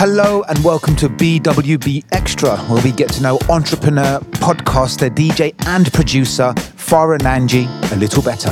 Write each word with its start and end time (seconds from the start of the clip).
Hello 0.00 0.42
and 0.48 0.64
welcome 0.64 0.96
to 0.96 1.10
BWB 1.10 2.06
Extra, 2.12 2.56
where 2.56 2.82
we 2.82 2.90
get 2.90 3.12
to 3.12 3.22
know 3.22 3.38
entrepreneur, 3.50 4.18
podcaster, 4.40 5.10
DJ, 5.10 5.54
and 5.66 5.92
producer 5.92 6.54
Farah 6.54 7.18
Nanji 7.18 7.66
a 7.92 7.96
little 7.96 8.22
better. 8.22 8.48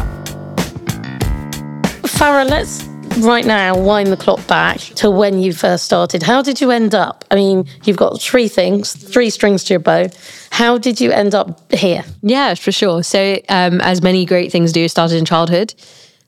Farah, 2.07 2.47
let's 2.47 2.85
right 3.25 3.47
now 3.47 3.79
wind 3.79 4.13
the 4.13 4.17
clock 4.19 4.47
back 4.47 4.79
to 4.97 5.11
when 5.11 5.39
you 5.39 5.55
first 5.55 5.87
started. 5.87 6.23
How 6.23 6.43
did 6.43 6.61
you 6.61 6.71
end 6.71 6.95
up? 6.95 7.25
I 7.31 7.37
mean, 7.37 7.65
you've 7.83 7.97
got 7.97 8.21
three 8.21 8.49
things, 8.49 8.93
three 8.93 9.31
strings 9.31 9.65
to 9.65 9.73
your 9.73 9.81
bow. 9.81 10.09
How 10.51 10.77
did 10.77 11.01
you 11.01 11.13
end 11.13 11.35
up 11.35 11.73
here? 11.73 12.05
Yeah, 12.21 12.57
for 12.57 12.73
sure. 12.73 13.03
So, 13.03 13.41
um, 13.49 13.81
as 13.81 14.03
many 14.03 14.27
great 14.27 14.53
things 14.53 14.71
do, 14.71 14.87
started 14.87 15.17
in 15.17 15.25
childhood, 15.25 15.73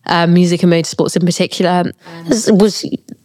um, 0.07 0.33
music 0.33 0.63
and 0.63 0.73
motorsports 0.73 1.15
in 1.15 1.27
particular. 1.27 1.93
Was 2.27 2.85
it 2.85 3.20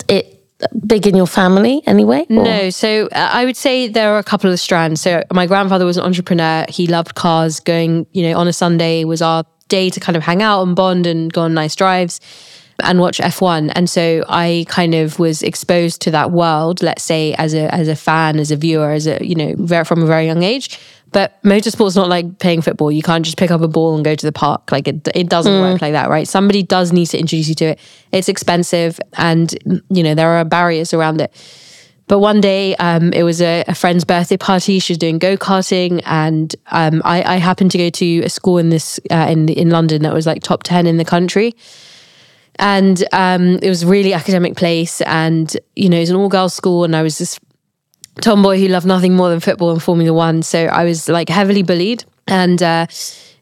big 0.88 1.06
in 1.08 1.16
your 1.16 1.28
family 1.28 1.82
anyway? 1.86 2.26
or- 2.30 2.44
No, 2.44 2.70
so 2.70 3.08
uh, 3.12 3.30
I 3.34 3.46
would 3.46 3.58
say 3.58 3.88
there 3.88 4.14
are 4.14 4.20
a 4.20 4.24
couple 4.24 4.52
of 4.52 4.60
strands. 4.60 5.02
So 5.02 5.22
my 5.34 5.46
grandfather 5.48 5.86
was 5.86 5.98
an 5.98 6.04
entrepreneur. 6.04 6.66
He 6.70 6.88
loved 6.88 7.16
cars. 7.16 7.60
Going, 7.60 8.06
you 8.12 8.24
know, 8.30 8.38
on 8.38 8.48
a 8.48 8.54
Sunday 8.54 9.04
was 9.04 9.22
our 9.22 9.44
day 9.68 9.90
to 9.90 10.00
kind 10.00 10.16
of 10.16 10.24
hang 10.24 10.42
out 10.42 10.64
and 10.64 10.76
bond 10.76 11.08
and 11.08 11.32
go 11.34 11.42
on 11.42 11.54
nice 11.54 11.76
drives 11.76 12.20
and 12.84 13.00
watch 13.00 13.20
F1. 13.20 13.72
And 13.74 13.90
so 13.90 14.24
I 14.28 14.66
kind 14.68 14.94
of 14.96 15.18
was 15.18 15.42
exposed 15.42 16.02
to 16.04 16.12
that 16.12 16.32
world, 16.32 16.82
let's 16.84 17.04
say 17.04 17.34
as 17.36 17.54
a 17.54 17.74
as 17.74 17.88
a 17.88 17.96
fan, 17.96 18.38
as 18.40 18.52
a 18.52 18.56
viewer, 18.58 18.92
as 18.92 19.08
a, 19.08 19.26
you 19.26 19.36
know, 19.36 19.84
from 19.86 20.04
a 20.04 20.06
very 20.06 20.26
young 20.26 20.44
age. 20.44 20.78
But 21.16 21.42
motorsport's 21.44 21.96
not 21.96 22.10
like 22.10 22.40
playing 22.40 22.62
football. 22.62 22.92
You 22.92 23.02
can't 23.02 23.24
just 23.24 23.38
pick 23.38 23.50
up 23.50 23.62
a 23.62 23.70
ball 23.70 23.96
and 23.96 24.04
go 24.04 24.16
to 24.16 24.26
the 24.26 24.34
park. 24.34 24.70
Like 24.70 24.86
it, 24.86 25.08
it 25.16 25.30
doesn't 25.30 25.62
work 25.62 25.82
like 25.82 25.94
that, 25.94 26.10
right? 26.10 26.28
Somebody 26.28 26.62
does 26.62 26.92
need 26.92 27.06
to 27.06 27.18
introduce 27.18 27.48
you 27.48 27.56
to 27.56 27.66
it. 27.68 27.80
It's 28.12 28.28
expensive, 28.28 29.00
and 29.14 29.56
you 29.90 30.04
know 30.04 30.14
there 30.14 30.32
are 30.32 30.44
barriers 30.44 30.94
around 30.94 31.22
it. 31.22 31.32
But 32.08 32.20
one 32.20 32.42
day, 32.42 32.76
um, 32.76 33.14
it 33.14 33.24
was 33.24 33.42
a, 33.42 33.64
a 33.66 33.74
friend's 33.74 34.04
birthday 34.04 34.36
party. 34.36 34.78
She 34.80 34.92
was 34.92 34.98
doing 34.98 35.18
go 35.18 35.38
karting, 35.38 36.02
and 36.06 36.54
um, 36.72 37.02
I, 37.06 37.24
I 37.24 37.36
happened 37.38 37.72
to 37.72 37.78
go 37.78 37.90
to 37.90 38.20
a 38.24 38.30
school 38.30 38.58
in 38.58 38.68
this 38.68 39.00
uh, 39.10 39.28
in 39.30 39.48
in 39.48 39.70
London 39.70 40.02
that 40.02 40.14
was 40.14 40.28
like 40.28 40.44
top 40.44 40.64
ten 40.64 40.86
in 40.86 40.98
the 40.98 41.06
country 41.06 41.56
and 42.58 43.06
um, 43.14 43.60
it 43.62 43.70
was 43.70 43.84
a 43.84 43.88
really 43.88 44.14
academic 44.14 44.58
place 44.58 45.02
and 45.02 45.56
you 45.78 45.88
know 45.88 45.98
it 45.98 46.02
was 46.02 46.10
an 46.10 46.16
all-girls 46.16 46.54
school 46.54 46.86
and 46.86 46.96
i 46.96 47.04
was 47.04 47.18
this 47.18 47.38
tomboy 48.22 48.58
who 48.60 48.68
loved 48.68 48.86
nothing 48.86 49.14
more 49.16 49.30
than 49.30 49.40
football 49.40 49.72
and 49.72 49.82
formula 49.82 50.14
one 50.14 50.42
so 50.42 50.66
i 50.66 50.84
was 50.84 51.10
like 51.10 51.30
heavily 51.30 51.64
bullied 51.64 52.04
and 52.28 52.64
uh, 52.64 52.86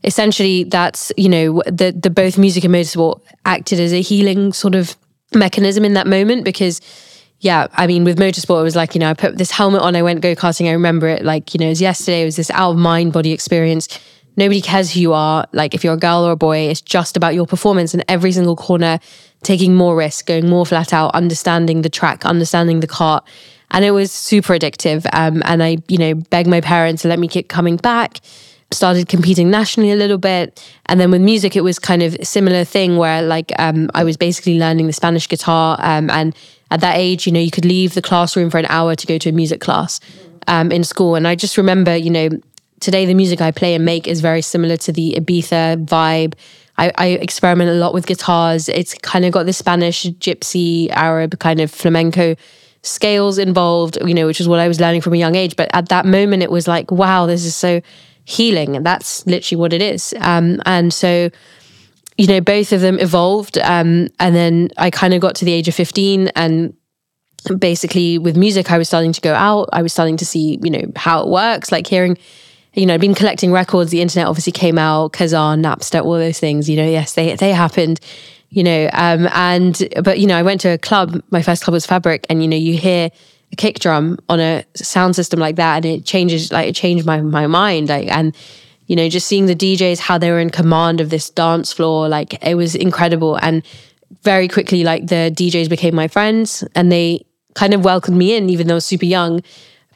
essentially 0.04 0.64
that's 0.66 1.12
you 1.18 1.30
know 1.30 1.62
the, 1.66 1.92
the 1.92 2.10
both 2.10 2.38
music 2.38 2.64
and 2.64 2.74
motorsport 2.74 3.22
acted 3.46 3.80
as 3.80 3.94
a 3.94 4.02
healing 4.02 4.52
sort 4.52 4.76
of 4.76 4.96
mechanism 5.36 5.86
in 5.86 5.94
that 5.94 6.08
moment 6.08 6.44
because 6.44 6.82
yeah, 7.44 7.68
I 7.74 7.88
mean, 7.88 8.06
with 8.06 8.18
motorsport, 8.18 8.62
it 8.62 8.64
was 8.64 8.76
like, 8.78 8.96
you 8.96 9.00
know, 9.00 9.10
I 9.10 9.14
put 9.14 9.38
this 9.38 9.52
helmet 9.52 9.82
on, 9.82 9.98
I 9.98 10.02
went 10.02 10.22
go 10.22 10.34
karting. 10.34 10.70
I 10.70 10.72
remember 10.72 11.10
it 11.10 11.26
like, 11.26 11.54
you 11.54 11.60
know, 11.60 11.66
it 11.66 11.72
was 11.72 11.82
yesterday, 11.82 12.22
it 12.22 12.26
was 12.26 12.38
this 12.38 12.50
out 12.52 12.72
of 12.72 12.78
mind 12.78 13.12
body 13.12 13.34
experience. 13.34 13.90
Nobody 14.38 14.62
cares 14.62 14.94
who 14.94 15.02
you 15.02 15.14
are. 15.14 15.46
Like, 15.52 15.74
if 15.74 15.84
you're 15.84 15.94
a 15.94 15.98
girl 15.98 16.24
or 16.24 16.32
a 16.32 16.38
boy, 16.38 16.70
it's 16.70 16.80
just 16.80 17.18
about 17.18 17.34
your 17.34 17.46
performance 17.46 17.94
and 17.94 18.04
every 18.08 18.32
single 18.32 18.56
corner, 18.56 18.98
taking 19.44 19.76
more 19.76 19.94
risk, 19.94 20.26
going 20.26 20.50
more 20.50 20.66
flat 20.66 20.94
out, 20.94 21.14
understanding 21.14 21.82
the 21.82 21.90
track, 21.90 22.26
understanding 22.26 22.80
the 22.80 22.88
kart. 22.88 23.24
And 23.74 23.84
it 23.84 23.92
was 23.92 24.12
super 24.12 24.54
addictive. 24.54 25.06
Um, 25.14 25.42
and 25.46 25.62
I, 25.62 25.78
you 25.88 25.98
know, 25.98 26.14
begged 26.14 26.48
my 26.48 26.62
parents 26.62 27.02
to 27.02 27.08
let 27.08 27.20
me 27.20 27.28
keep 27.28 27.50
coming 27.50 27.76
back. 27.76 28.20
Started 28.72 29.08
competing 29.10 29.50
nationally 29.52 29.92
a 29.92 29.96
little 29.96 30.18
bit. 30.18 30.64
And 30.86 31.00
then 31.00 31.12
with 31.12 31.22
music 31.22 31.56
it 31.56 31.62
was 31.62 31.80
kind 31.80 32.02
of 32.02 32.16
similar 32.24 32.64
thing 32.64 32.98
where 32.98 33.22
like 33.22 33.52
um, 33.60 33.90
i 33.94 34.04
was 34.04 34.18
basically 34.18 34.58
learning 34.58 34.88
the 34.88 34.94
spanish 34.94 35.28
guitar 35.28 35.78
um, 35.80 36.10
and 36.10 36.36
at 36.72 36.82
that 36.82 36.98
age 36.98 37.28
you 37.28 37.32
know 37.32 37.40
you 37.40 37.52
could 37.52 37.66
leave 37.66 37.94
the 37.94 38.02
classroom 38.02 38.50
for 38.50 38.58
an 38.58 38.66
hour 38.68 38.96
to 38.96 39.06
go 39.06 39.18
to 39.18 39.30
a 39.30 39.32
music 39.32 39.62
class 39.62 40.00
um, 40.48 40.72
in 40.72 40.84
school. 40.84 41.16
And 41.16 41.28
i 41.28 41.36
just 41.36 41.58
remember 41.58 41.96
you 41.96 42.10
know 42.10 42.30
today 42.80 43.06
the 43.06 43.14
music 43.14 43.42
i 43.42 43.52
play 43.52 43.76
and 43.76 43.86
make 43.86 44.08
is 44.08 44.22
very 44.22 44.42
similar 44.42 44.78
to 44.78 44.92
the 44.92 45.16
ibiza 45.20 45.86
vibe. 45.86 46.34
I, 46.76 46.92
I 46.98 47.06
experiment 47.10 47.70
a 47.70 47.76
lot 47.76 47.94
with 47.94 48.08
guitars. 48.08 48.68
It's 48.68 48.96
kind 48.96 49.26
of 49.26 49.32
got 49.32 49.46
the 49.46 49.54
spanish 49.54 50.06
gypsy 50.06 50.90
arab 50.90 51.38
kind 51.40 51.62
of 51.62 51.70
flamenco 51.70 52.36
scales 52.84 53.38
involved 53.38 53.98
you 54.06 54.14
know 54.14 54.26
which 54.26 54.42
is 54.42 54.48
what 54.48 54.60
i 54.60 54.68
was 54.68 54.80
learning 54.80 55.02
from 55.02 55.14
a 55.14 55.18
young 55.18 55.36
age. 55.36 55.56
But 55.56 55.70
at 55.74 55.90
that 55.90 56.06
moment 56.06 56.44
it 56.44 56.52
was 56.52 56.68
like 56.68 56.92
wow 56.92 57.26
this 57.26 57.46
is 57.46 57.56
so 57.56 57.82
healing. 58.26 58.76
And 58.76 58.86
that's 58.86 59.26
literally 59.26 59.60
what 59.60 59.74
it 59.74 59.82
is. 59.82 60.14
Um, 60.20 60.62
and 60.66 60.94
so 60.94 61.30
you 62.18 62.28
know 62.28 62.42
both 62.42 62.72
of 62.72 62.82
them 62.82 63.00
evolved. 63.00 63.58
Um, 63.58 64.10
and 64.20 64.36
then 64.36 64.70
i 64.78 64.90
kind 64.90 65.14
of 65.14 65.22
got 65.22 65.36
to 65.36 65.46
the 65.46 65.54
age 65.54 65.68
of 65.68 65.76
15 65.76 66.30
and 66.36 66.74
basically 67.60 68.18
with 68.18 68.38
music 68.38 68.72
i 68.72 68.78
was 68.78 68.88
starting 68.88 69.12
to 69.12 69.20
go 69.20 69.34
out. 69.34 69.68
I 69.74 69.82
was 69.82 69.92
starting 69.92 70.18
to 70.18 70.26
see 70.26 70.60
you 70.64 70.70
know 70.70 70.92
how 70.96 71.22
it 71.24 71.28
works 71.28 71.72
like 71.72 71.88
hearing 71.88 72.18
you 72.74 72.86
know 72.86 72.94
i'd 72.94 73.02
been 73.02 73.16
collecting 73.16 73.52
records. 73.52 73.92
The 73.92 74.02
internet 74.02 74.28
obviously 74.28 74.54
came 74.54 74.78
out 74.78 75.14
kazaa 75.14 75.60
napster 75.60 76.04
all 76.04 76.14
those 76.14 76.40
things 76.40 76.70
you 76.70 76.78
know 76.78 76.88
yes 76.88 77.14
they 77.14 77.36
they 77.36 77.52
happened 77.52 78.00
you 78.54 78.64
know 78.64 78.88
um, 78.94 79.28
and 79.34 79.90
but 80.04 80.20
you 80.20 80.28
know 80.28 80.38
i 80.38 80.44
went 80.44 80.62
to 80.62 80.70
a 80.70 80.78
club 80.78 81.22
my 81.32 81.42
first 81.42 81.64
club 81.64 81.74
was 81.74 81.86
fabric 81.86 82.26
and 82.30 82.42
you 82.42 82.48
know 82.48 82.56
you 82.56 82.78
hear 82.78 83.10
a 83.52 83.56
kick 83.56 83.80
drum 83.80 84.18
on 84.30 84.40
a 84.40 84.64
sound 84.76 85.16
system 85.16 85.40
like 85.40 85.56
that 85.56 85.78
and 85.78 85.86
it 85.86 86.06
changes 86.06 86.52
like 86.52 86.70
it 86.70 86.76
changed 86.76 87.06
my 87.06 87.20
my 87.20 87.48
mind 87.48 87.90
like 87.90 88.08
and 88.10 88.36
you 88.88 88.96
know 88.96 89.10
just 89.10 89.28
seeing 89.28 89.48
the 89.48 89.56
DJs 89.56 90.00
how 90.00 90.18
they 90.18 90.30
were 90.30 90.40
in 90.40 90.50
command 90.50 91.02
of 91.02 91.10
this 91.10 91.30
dance 91.32 91.74
floor 91.74 92.08
like 92.08 92.44
it 92.46 92.56
was 92.56 92.76
incredible 92.76 93.36
and 93.38 93.64
very 94.22 94.48
quickly 94.48 94.84
like 94.84 95.08
the 95.08 95.32
DJs 95.36 95.70
became 95.70 95.96
my 95.96 96.08
friends 96.08 96.64
and 96.76 96.92
they 96.92 97.26
kind 97.56 97.74
of 97.74 97.84
welcomed 97.84 98.18
me 98.18 98.36
in 98.36 98.50
even 98.50 98.68
though 98.68 98.76
I 98.76 98.76
was 98.76 98.86
super 98.86 99.06
young 99.06 99.42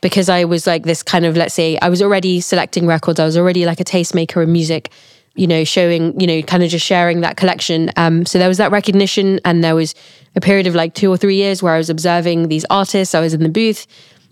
because 0.01 0.29
I 0.29 0.45
was 0.45 0.65
like 0.65 0.83
this 0.83 1.03
kind 1.03 1.25
of 1.25 1.37
let's 1.37 1.53
say 1.53 1.77
I 1.79 1.89
was 1.89 2.01
already 2.01 2.41
selecting 2.41 2.87
records 2.87 3.19
I 3.19 3.25
was 3.25 3.37
already 3.37 3.65
like 3.65 3.79
a 3.79 3.85
tastemaker 3.85 4.43
in 4.43 4.51
music 4.51 4.91
you 5.37 5.47
know 5.47 5.63
showing 5.63 6.19
you 6.19 6.27
know 6.27 6.41
kind 6.41 6.63
of 6.63 6.69
just 6.69 6.85
sharing 6.85 7.21
that 7.21 7.37
collection. 7.37 7.91
Um 7.95 8.25
so 8.25 8.39
there 8.39 8.47
was 8.47 8.57
that 8.57 8.71
recognition 8.71 9.39
and 9.45 9.63
there 9.63 9.75
was 9.75 9.95
a 10.35 10.41
period 10.41 10.67
of 10.67 10.75
like 10.75 10.93
2 10.93 11.09
or 11.09 11.17
3 11.17 11.35
years 11.35 11.63
where 11.63 11.73
I 11.73 11.77
was 11.77 11.89
observing 11.89 12.47
these 12.49 12.65
artists. 12.69 13.15
I 13.15 13.19
was 13.19 13.33
in 13.33 13.43
the 13.43 13.49
booth 13.49 13.87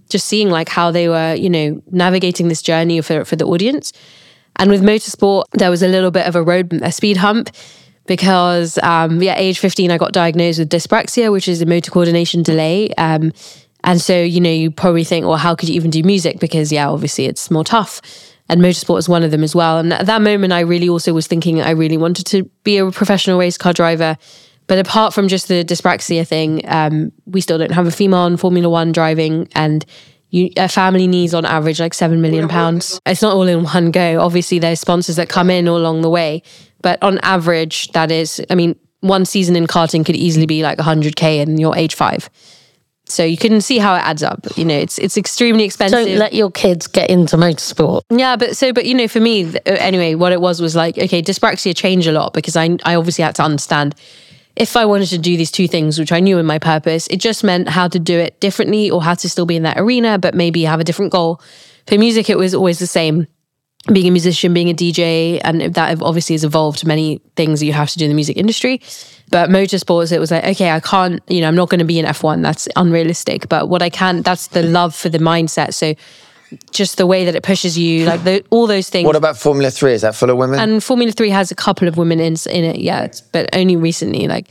just 0.09 0.27
seeing 0.27 0.49
like 0.49 0.69
how 0.69 0.91
they 0.91 1.07
were 1.07 1.35
you 1.35 1.49
know 1.49 1.81
navigating 1.91 2.47
this 2.47 2.61
journey 2.61 3.01
for 3.01 3.23
for 3.25 3.35
the 3.35 3.45
audience. 3.45 3.93
And 4.57 4.69
with 4.69 4.81
motorsport 4.81 5.45
there 5.53 5.69
was 5.69 5.83
a 5.83 5.87
little 5.87 6.11
bit 6.11 6.27
of 6.27 6.35
a 6.35 6.43
road 6.43 6.73
a 6.81 6.91
speed 6.91 7.17
hump 7.17 7.49
because 8.07 8.77
um 8.79 9.21
yeah 9.21 9.35
age 9.37 9.59
15 9.59 9.91
I 9.91 9.97
got 9.97 10.11
diagnosed 10.11 10.59
with 10.59 10.69
dyspraxia 10.69 11.31
which 11.31 11.47
is 11.47 11.61
a 11.61 11.65
motor 11.65 11.91
coordination 11.91 12.43
delay. 12.43 12.89
Um 12.97 13.31
and 13.83 14.01
so 14.01 14.19
you 14.19 14.41
know 14.41 14.51
you 14.51 14.71
probably 14.71 15.03
think 15.03 15.25
well 15.25 15.37
how 15.37 15.55
could 15.55 15.69
you 15.69 15.75
even 15.75 15.91
do 15.91 16.03
music? 16.03 16.39
Because 16.39 16.71
yeah 16.71 16.89
obviously 16.89 17.25
it's 17.25 17.51
more 17.51 17.63
tough 17.63 18.01
and 18.49 18.61
motorsport 18.61 18.99
is 18.99 19.09
one 19.09 19.23
of 19.23 19.31
them 19.31 19.43
as 19.43 19.55
well. 19.55 19.79
And 19.79 19.91
at 19.93 20.05
that 20.05 20.21
moment, 20.21 20.53
I 20.53 20.61
really 20.61 20.89
also 20.89 21.13
was 21.13 21.27
thinking 21.27 21.61
I 21.61 21.71
really 21.71 21.97
wanted 21.97 22.25
to 22.27 22.43
be 22.63 22.77
a 22.77 22.91
professional 22.91 23.39
race 23.39 23.57
car 23.57 23.73
driver. 23.73 24.17
But 24.67 24.79
apart 24.79 25.13
from 25.13 25.27
just 25.27 25.47
the 25.47 25.63
dyspraxia 25.63 26.27
thing, 26.27 26.61
um, 26.65 27.11
we 27.25 27.41
still 27.41 27.57
don't 27.57 27.71
have 27.71 27.87
a 27.87 27.91
female 27.91 28.25
in 28.25 28.37
Formula 28.37 28.67
One 28.67 28.91
driving, 28.91 29.47
and 29.53 29.85
you, 30.29 30.49
a 30.57 30.67
family 30.67 31.05
needs 31.07 31.33
on 31.33 31.45
average 31.45 31.79
like 31.79 31.93
seven 31.93 32.19
million 32.21 32.47
pounds. 32.47 32.99
It's 33.05 33.21
not 33.21 33.35
all 33.35 33.47
in 33.47 33.63
one 33.63 33.91
go. 33.91 34.19
Obviously, 34.19 34.57
there's 34.57 34.79
sponsors 34.79 35.17
that 35.17 35.29
come 35.29 35.51
in 35.51 35.67
all 35.67 35.77
along 35.77 36.01
the 36.01 36.09
way, 36.09 36.41
but 36.81 37.01
on 37.03 37.19
average, 37.19 37.89
that 37.91 38.11
is, 38.11 38.43
I 38.49 38.55
mean, 38.55 38.75
one 39.01 39.25
season 39.25 39.55
in 39.55 39.67
karting 39.67 40.03
could 40.03 40.15
easily 40.15 40.47
be 40.47 40.63
like 40.63 40.79
100k, 40.79 41.41
and 41.41 41.59
you're 41.59 41.75
age 41.75 41.93
five. 41.93 42.29
So 43.07 43.23
you 43.23 43.37
can 43.37 43.61
see 43.61 43.77
how 43.77 43.95
it 43.95 43.99
adds 43.99 44.23
up. 44.23 44.45
You 44.57 44.65
know, 44.65 44.77
it's 44.77 44.97
it's 44.97 45.17
extremely 45.17 45.63
expensive. 45.63 46.05
Don't 46.05 46.17
let 46.17 46.33
your 46.33 46.49
kids 46.49 46.87
get 46.87 47.09
into 47.09 47.37
motorsport. 47.37 48.01
Yeah, 48.09 48.35
but 48.35 48.57
so, 48.57 48.73
but 48.73 48.85
you 48.85 48.95
know, 48.95 49.07
for 49.07 49.19
me, 49.19 49.45
uh, 49.45 49.59
anyway, 49.65 50.15
what 50.15 50.31
it 50.31 50.41
was 50.41 50.61
was 50.61 50.75
like, 50.75 50.97
okay, 50.97 51.21
dyspraxia 51.21 51.75
changed 51.75 52.07
a 52.07 52.11
lot 52.11 52.33
because 52.33 52.55
I, 52.55 52.77
I 52.83 52.95
obviously 52.95 53.23
had 53.23 53.35
to 53.35 53.43
understand 53.43 53.95
if 54.55 54.77
I 54.77 54.85
wanted 54.85 55.07
to 55.09 55.17
do 55.17 55.37
these 55.37 55.51
two 55.51 55.67
things, 55.67 55.99
which 55.99 56.11
I 56.11 56.19
knew 56.19 56.37
in 56.37 56.45
my 56.45 56.59
purpose, 56.59 57.07
it 57.07 57.17
just 57.17 57.43
meant 57.43 57.69
how 57.69 57.87
to 57.87 57.99
do 57.99 58.17
it 58.17 58.39
differently 58.39 58.89
or 58.89 59.03
how 59.03 59.13
to 59.13 59.29
still 59.29 59.45
be 59.45 59.55
in 59.55 59.63
that 59.63 59.77
arena, 59.77 60.17
but 60.17 60.33
maybe 60.33 60.63
have 60.63 60.79
a 60.79 60.83
different 60.83 61.11
goal. 61.11 61.41
For 61.87 61.97
music, 61.97 62.29
it 62.29 62.37
was 62.37 62.55
always 62.55 62.79
the 62.79 62.87
same 62.87 63.27
being 63.91 64.07
a 64.07 64.11
musician, 64.11 64.53
being 64.53 64.69
a 64.69 64.73
DJ, 64.73 65.39
and 65.43 65.61
that 65.75 66.01
obviously 66.01 66.33
has 66.33 66.43
evolved 66.43 66.85
many 66.85 67.21
things 67.35 67.59
that 67.59 67.65
you 67.65 67.73
have 67.73 67.89
to 67.91 67.97
do 67.97 68.05
in 68.05 68.09
the 68.09 68.15
music 68.15 68.37
industry. 68.37 68.81
But 69.29 69.49
motorsports, 69.49 70.11
it 70.11 70.19
was 70.19 70.31
like, 70.31 70.43
okay, 70.43 70.71
I 70.71 70.79
can't, 70.79 71.21
you 71.27 71.41
know, 71.41 71.47
I'm 71.47 71.55
not 71.55 71.69
going 71.69 71.79
to 71.79 71.85
be 71.85 71.99
in 71.99 72.05
F1. 72.05 72.41
That's 72.41 72.67
unrealistic. 72.75 73.49
But 73.49 73.69
what 73.69 73.81
I 73.81 73.89
can, 73.89 74.21
that's 74.21 74.47
the 74.47 74.63
love 74.63 74.95
for 74.95 75.09
the 75.09 75.17
mindset. 75.17 75.73
So 75.73 75.95
just 76.71 76.97
the 76.97 77.07
way 77.07 77.25
that 77.25 77.35
it 77.35 77.43
pushes 77.43 77.77
you, 77.77 78.05
like 78.05 78.23
the, 78.23 78.43
all 78.49 78.67
those 78.67 78.89
things. 78.89 79.05
What 79.05 79.15
about 79.15 79.37
Formula 79.37 79.71
Three? 79.71 79.93
Is 79.93 80.01
that 80.01 80.15
full 80.15 80.29
of 80.29 80.37
women? 80.37 80.59
and 80.59 80.83
Formula 80.83 81.11
Three 81.11 81.29
has 81.29 81.51
a 81.51 81.55
couple 81.55 81.87
of 81.87 81.97
women 81.97 82.19
in, 82.19 82.35
in 82.49 82.63
it, 82.63 82.77
yeah, 82.77 83.11
but 83.31 83.49
only 83.55 83.75
recently, 83.75 84.27
like 84.27 84.47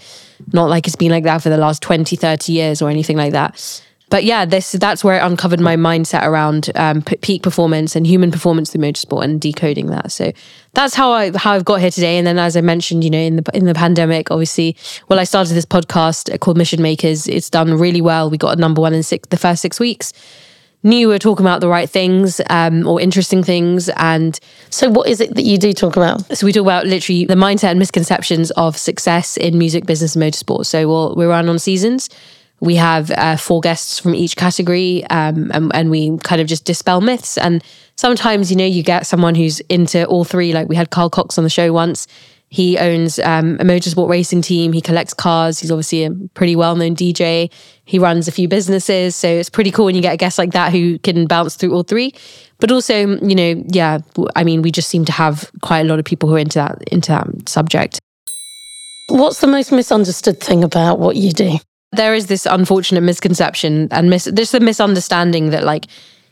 not 0.53 0.69
like 0.69 0.87
it's 0.87 0.97
been 0.97 1.11
like 1.11 1.25
that 1.25 1.43
for 1.43 1.49
the 1.49 1.57
last 1.57 1.83
20, 1.83 2.17
30 2.17 2.53
years 2.53 2.83
or 2.83 2.91
anything 2.91 3.17
like 3.17 3.33
that. 3.33 3.83
But 4.15 4.23
yeah, 4.23 4.45
this 4.45 4.71
that's 4.71 5.03
where 5.03 5.19
it 5.19 5.27
uncovered 5.27 5.59
my 5.59 5.75
mindset 5.75 6.25
around 6.25 6.71
um, 6.77 7.03
p- 7.03 7.17
peak 7.17 7.43
performance 7.43 7.97
and 7.97 8.07
human 8.07 8.31
performance 8.31 8.71
through 8.71 8.83
motorsport 8.83 9.25
and 9.25 9.41
decoding 9.41 9.87
that. 9.87 10.13
So 10.13 10.33
that's 10.73 10.95
how 10.95 11.11
I 11.11 11.37
how 11.37 11.51
I've 11.51 11.65
got 11.65 11.81
here 11.81 11.91
today. 11.91 12.17
And 12.17 12.25
then, 12.25 12.39
as 12.39 12.57
I 12.57 12.61
mentioned, 12.61 13.03
you 13.03 13.11
know, 13.11 13.19
in 13.19 13.35
the 13.35 13.51
in 13.53 13.65
the 13.65 13.75
pandemic, 13.75 14.31
obviously, 14.31 14.77
well, 15.09 15.19
I 15.19 15.25
started 15.25 15.55
this 15.55 15.67
podcast 15.67 16.39
called 16.39 16.57
Mission 16.57 16.81
Makers. 16.81 17.27
It's 17.27 17.51
done 17.51 17.75
really 17.75 18.01
well. 18.01 18.31
We 18.31 18.39
got 18.39 18.57
a 18.57 18.61
number 18.61 18.81
one 18.81 18.95
in 18.95 19.03
six, 19.03 19.27
the 19.31 19.37
first 19.37 19.61
six 19.61 19.81
weeks 19.81 20.13
knew 20.85 21.09
we 21.09 21.15
were 21.15 21.19
talking 21.19 21.45
about 21.45 21.63
the 21.63 21.69
right 21.69 21.89
things 21.91 22.43
um, 22.51 22.87
or 22.87 23.01
interesting 23.01 23.43
things. 23.43 23.89
And 23.97 24.39
so, 24.71 24.91
what 24.91 25.09
is 25.09 25.21
it 25.21 25.35
that 25.35 25.43
you 25.43 25.59
do 25.59 25.73
talk 25.73 25.97
about? 25.97 26.39
So, 26.39 26.47
we 26.47 26.53
talk 26.53 26.63
about 26.63 26.87
literally 26.87 27.25
the 27.25 27.35
mindset 27.35 27.71
and 27.71 27.81
misconceptions 27.81 28.53
of 28.53 28.77
success 28.77 29.37
in 29.37 29.59
music, 29.59 29.87
business, 29.87 30.15
and 30.15 30.23
motorsport. 30.23 30.67
So, 30.67 30.87
we'll, 30.87 31.17
we 31.17 31.25
run 31.25 31.49
on 31.49 31.59
seasons. 31.59 32.11
We 32.61 32.77
have 32.77 33.11
uh, 33.11 33.37
four 33.37 33.61
guests 33.61 33.99
from 33.99 34.15
each 34.15 34.37
category, 34.37 35.05
um, 35.07 35.51
and, 35.53 35.75
and 35.75 35.91
we 35.91 36.17
kind 36.19 36.41
of 36.41 36.47
just 36.47 36.65
dispel 36.65 37.01
myths. 37.01 37.37
And 37.37 37.63
sometimes, 37.97 38.51
you 38.51 38.57
know, 38.57 38.65
you 38.65 38.83
get 38.83 39.07
someone 39.07 39.35
who's 39.35 39.61
into 39.61 40.07
all 40.07 40.25
three. 40.25 40.53
Like 40.53 40.69
we 40.69 40.77
had 40.77 40.91
Carl 40.91 41.11
Cox 41.11 41.37
on 41.37 41.45
the 41.45 41.51
show 41.51 41.73
once. 41.73 42.07
He 42.55 42.79
owns 42.79 43.19
um, 43.19 43.57
a 43.59 43.65
motorsport 43.65 44.09
racing 44.09 44.41
team. 44.41 44.73
He 44.73 44.81
collects 44.81 45.13
cars. 45.13 45.59
He's 45.59 45.73
obviously 45.73 46.05
a 46.05 46.13
pretty 46.35 46.55
well 46.55 46.77
known 46.77 46.95
DJ. 46.95 47.51
He 47.85 47.99
runs 47.99 48.29
a 48.29 48.33
few 48.33 48.47
businesses. 48.47 49.17
So 49.17 49.27
it's 49.27 49.51
pretty 49.51 49.73
cool 49.73 49.87
when 49.87 49.97
you 49.97 50.01
get 50.01 50.15
a 50.15 50.17
guest 50.17 50.39
like 50.39 50.53
that 50.53 50.71
who 50.71 51.01
can 51.01 51.27
bounce 51.27 51.57
through 51.57 51.75
all 51.75 51.83
three. 51.83 52.15
But 52.61 52.71
also, 52.71 53.19
you 53.19 53.35
know, 53.35 53.65
yeah, 53.67 53.99
I 54.37 54.45
mean, 54.45 54.63
we 54.63 54.71
just 54.71 54.89
seem 54.89 55.05
to 55.07 55.13
have 55.13 55.51
quite 55.63 55.81
a 55.81 55.85
lot 55.85 55.99
of 55.99 56.05
people 56.05 56.29
who 56.29 56.37
are 56.37 56.39
into 56.39 56.61
that 56.61 56.81
into 56.93 57.09
that 57.09 57.49
subject. 57.49 57.99
What's 59.09 59.41
the 59.41 59.49
most 59.49 59.73
misunderstood 59.73 60.39
thing 60.41 60.63
about 60.63 61.01
what 61.01 61.17
you 61.17 61.33
do? 61.33 61.59
There 61.97 62.15
is 62.15 62.27
this 62.27 62.47
unfortunate 62.47 63.03
misconception 63.03 63.89
and 63.91 64.11
mis- 64.11 64.31
there's 64.33 64.53
misunderstanding 64.55 65.51
that 65.51 65.65
like 65.65 65.87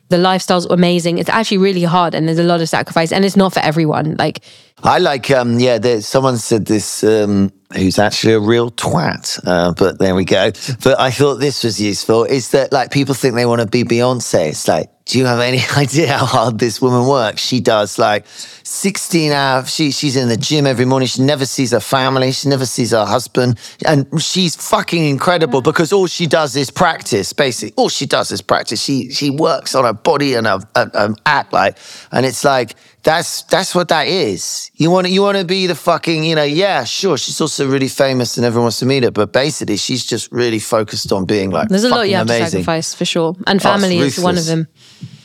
the 0.08 0.18
lifestyle's 0.18 0.66
amazing. 0.66 1.18
It's 1.18 1.30
actually 1.30 1.58
really 1.58 1.84
hard 1.84 2.14
and 2.14 2.28
there's 2.28 2.38
a 2.38 2.44
lot 2.44 2.60
of 2.60 2.68
sacrifice 2.68 3.12
and 3.12 3.24
it's 3.24 3.36
not 3.36 3.52
for 3.52 3.60
everyone. 3.60 4.16
Like 4.18 4.40
I 4.82 4.98
like 4.98 5.30
um 5.30 5.58
yeah, 5.58 6.00
someone 6.00 6.36
said 6.38 6.66
this 6.66 7.02
um 7.04 7.52
who's 7.74 7.98
actually 7.98 8.34
a 8.34 8.40
real 8.40 8.70
twat. 8.70 9.40
Uh, 9.46 9.72
but 9.72 9.98
there 9.98 10.14
we 10.14 10.24
go. 10.24 10.52
But 10.82 11.00
I 11.00 11.10
thought 11.10 11.36
this 11.36 11.64
was 11.64 11.80
useful. 11.80 12.24
Is 12.24 12.50
that 12.50 12.72
like 12.72 12.90
people 12.90 13.14
think 13.14 13.34
they 13.34 13.46
want 13.46 13.60
to 13.60 13.66
be 13.66 13.84
Beyonce? 13.84 14.48
It's 14.48 14.68
like, 14.68 14.90
do 15.04 15.18
you 15.18 15.26
have 15.26 15.40
any 15.40 15.60
idea 15.76 16.16
how 16.16 16.24
hard 16.24 16.58
this 16.58 16.80
woman 16.80 17.06
works? 17.06 17.42
She 17.42 17.60
does 17.60 17.98
like 17.98 18.26
16 18.26 19.32
hours. 19.32 19.74
She, 19.74 19.90
she's 19.90 20.16
in 20.16 20.28
the 20.28 20.36
gym 20.36 20.66
every 20.66 20.84
morning. 20.84 21.06
She 21.06 21.22
never 21.22 21.46
sees 21.46 21.72
her 21.72 21.80
family. 21.80 22.32
She 22.32 22.48
never 22.48 22.66
sees 22.66 22.92
her 22.92 23.04
husband. 23.04 23.58
And 23.86 24.22
she's 24.22 24.56
fucking 24.56 25.04
incredible 25.04 25.60
because 25.60 25.92
all 25.92 26.06
she 26.06 26.26
does 26.26 26.56
is 26.56 26.70
practice, 26.70 27.32
basically. 27.32 27.74
All 27.76 27.88
she 27.88 28.06
does 28.06 28.30
is 28.30 28.42
practice. 28.42 28.82
She, 28.82 29.10
she 29.10 29.30
works 29.30 29.74
on 29.74 29.84
her 29.84 29.92
body 29.92 30.34
and 30.34 30.46
her, 30.46 30.60
her, 30.76 30.90
her 30.94 31.14
act 31.26 31.52
like, 31.52 31.76
and 32.10 32.24
it's 32.24 32.44
like, 32.44 32.74
that's 33.02 33.42
that's 33.42 33.74
what 33.74 33.88
that 33.88 34.06
is. 34.06 34.70
You 34.74 34.90
want 34.90 35.08
to 35.08 35.12
you 35.12 35.22
want 35.22 35.36
to 35.36 35.44
be 35.44 35.66
the 35.66 35.74
fucking 35.74 36.22
you 36.22 36.36
know 36.36 36.44
yeah 36.44 36.84
sure 36.84 37.16
she's 37.18 37.40
also 37.40 37.61
really 37.66 37.88
famous 37.88 38.36
and 38.36 38.46
everyone 38.46 38.64
wants 38.64 38.78
to 38.80 38.86
meet 38.86 39.04
her, 39.04 39.10
but 39.10 39.32
basically 39.32 39.76
she's 39.76 40.04
just 40.04 40.30
really 40.32 40.58
focused 40.58 41.12
on 41.12 41.24
being 41.24 41.50
like. 41.50 41.68
There's 41.68 41.84
a 41.84 41.88
lot 41.88 42.08
you 42.08 42.16
have 42.16 42.26
amazing. 42.26 42.44
to 42.44 42.50
sacrifice 42.50 42.94
for 42.94 43.04
sure, 43.04 43.36
and 43.46 43.60
oh, 43.60 43.62
family 43.62 43.98
oh, 44.00 44.04
is 44.04 44.18
one 44.18 44.38
of 44.38 44.46
them. 44.46 44.68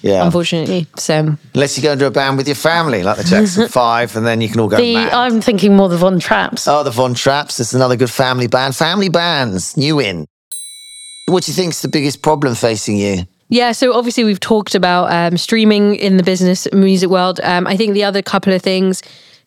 Yeah, 0.01 0.25
unfortunately. 0.25 0.87
So 0.97 1.37
unless 1.53 1.77
you 1.77 1.83
go 1.83 1.93
into 1.93 2.05
a 2.05 2.11
band 2.11 2.37
with 2.37 2.47
your 2.47 2.55
family, 2.55 3.03
like 3.03 3.17
the 3.17 3.23
Jackson 3.25 3.67
Five, 3.67 4.15
and 4.15 4.25
then 4.25 4.41
you 4.41 4.49
can 4.49 4.59
all 4.59 4.67
go. 4.67 4.77
The, 4.77 4.93
mad. 4.93 5.13
I'm 5.13 5.41
thinking 5.41 5.75
more 5.75 5.89
the 5.89 5.97
Von 5.97 6.19
Trapps. 6.19 6.67
Oh, 6.67 6.83
the 6.83 6.91
Von 6.91 7.13
Trapps. 7.13 7.59
It's 7.59 7.73
another 7.73 7.95
good 7.95 8.11
family 8.11 8.47
band. 8.47 8.75
Family 8.75 9.09
bands, 9.09 9.75
new 9.77 9.99
in. 9.99 10.27
What 11.27 11.43
do 11.43 11.51
you 11.51 11.55
think 11.55 11.71
is 11.71 11.81
the 11.81 11.89
biggest 11.89 12.21
problem 12.21 12.55
facing 12.55 12.97
you? 12.97 13.25
Yeah, 13.49 13.71
so 13.71 13.93
obviously 13.93 14.23
we've 14.23 14.39
talked 14.39 14.75
about 14.75 15.11
um, 15.11 15.37
streaming 15.37 15.95
in 15.95 16.17
the 16.17 16.23
business 16.23 16.67
music 16.73 17.09
world. 17.09 17.39
Um, 17.43 17.65
I 17.65 17.77
think 17.77 17.93
the 17.93 18.03
other 18.03 18.21
couple 18.21 18.53
of 18.53 18.61
things 18.61 19.01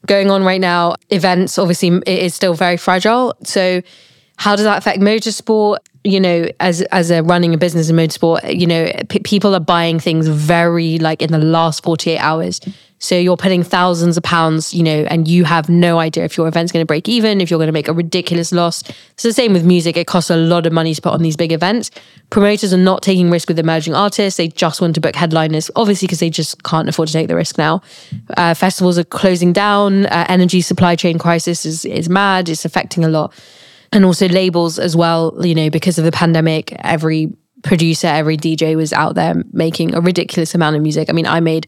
going 0.06 0.30
on 0.30 0.42
right 0.44 0.60
now, 0.60 0.94
events, 1.10 1.58
obviously, 1.58 1.88
it 1.88 2.08
is 2.08 2.34
still 2.34 2.54
very 2.54 2.76
fragile. 2.76 3.34
So, 3.44 3.82
how 4.36 4.56
does 4.56 4.64
that 4.64 4.78
affect 4.78 5.00
motorsport? 5.00 5.78
You 6.02 6.18
know, 6.20 6.46
as 6.60 6.80
as 6.82 7.10
a 7.10 7.22
running 7.22 7.52
a 7.52 7.58
business 7.58 7.90
in 7.90 7.96
motorsport, 7.96 8.58
you 8.58 8.66
know, 8.66 8.90
p- 9.08 9.18
people 9.20 9.54
are 9.54 9.60
buying 9.60 10.00
things 10.00 10.28
very 10.28 10.98
like 10.98 11.20
in 11.20 11.30
the 11.30 11.38
last 11.38 11.82
forty 11.82 12.12
eight 12.12 12.18
hours. 12.18 12.60
So 13.02 13.16
you're 13.16 13.38
putting 13.38 13.62
thousands 13.62 14.18
of 14.18 14.22
pounds, 14.22 14.74
you 14.74 14.82
know, 14.82 15.06
and 15.08 15.26
you 15.26 15.44
have 15.44 15.70
no 15.70 15.98
idea 15.98 16.22
if 16.24 16.36
your 16.36 16.46
event's 16.46 16.70
going 16.70 16.82
to 16.82 16.86
break 16.86 17.08
even, 17.08 17.40
if 17.40 17.50
you're 17.50 17.58
going 17.58 17.68
to 17.68 17.72
make 17.72 17.88
a 17.88 17.94
ridiculous 17.94 18.52
loss. 18.52 18.82
It's 19.12 19.22
the 19.22 19.32
same 19.32 19.54
with 19.54 19.64
music. 19.64 19.96
It 19.96 20.06
costs 20.06 20.28
a 20.28 20.36
lot 20.36 20.66
of 20.66 20.72
money 20.74 20.92
to 20.94 21.00
put 21.00 21.14
on 21.14 21.22
these 21.22 21.34
big 21.34 21.50
events. 21.50 21.90
Promoters 22.28 22.74
are 22.74 22.78
not 22.78 23.02
taking 23.02 23.30
risk 23.30 23.48
with 23.48 23.58
emerging 23.58 23.94
artists. 23.94 24.36
They 24.36 24.48
just 24.48 24.82
want 24.82 24.94
to 24.96 25.00
book 25.00 25.16
headliners, 25.16 25.70
obviously, 25.76 26.08
because 26.08 26.20
they 26.20 26.28
just 26.28 26.62
can't 26.62 26.90
afford 26.90 27.08
to 27.08 27.14
take 27.14 27.28
the 27.28 27.36
risk 27.36 27.56
now. 27.56 27.80
Uh, 28.36 28.52
festivals 28.52 28.98
are 28.98 29.04
closing 29.04 29.54
down. 29.54 30.04
Uh, 30.04 30.26
energy 30.28 30.60
supply 30.60 30.94
chain 30.94 31.18
crisis 31.18 31.64
is, 31.64 31.86
is 31.86 32.10
mad. 32.10 32.50
It's 32.50 32.66
affecting 32.66 33.02
a 33.02 33.08
lot. 33.08 33.32
And 33.92 34.04
also 34.04 34.28
labels 34.28 34.78
as 34.78 34.94
well, 34.94 35.34
you 35.40 35.54
know, 35.54 35.70
because 35.70 35.98
of 35.98 36.04
the 36.04 36.12
pandemic, 36.12 36.72
every 36.80 37.32
producer, 37.62 38.08
every 38.08 38.36
DJ 38.36 38.76
was 38.76 38.92
out 38.92 39.14
there 39.14 39.42
making 39.52 39.94
a 39.94 40.02
ridiculous 40.02 40.54
amount 40.54 40.76
of 40.76 40.82
music. 40.82 41.08
I 41.08 41.12
mean, 41.12 41.26
I 41.26 41.40
made 41.40 41.66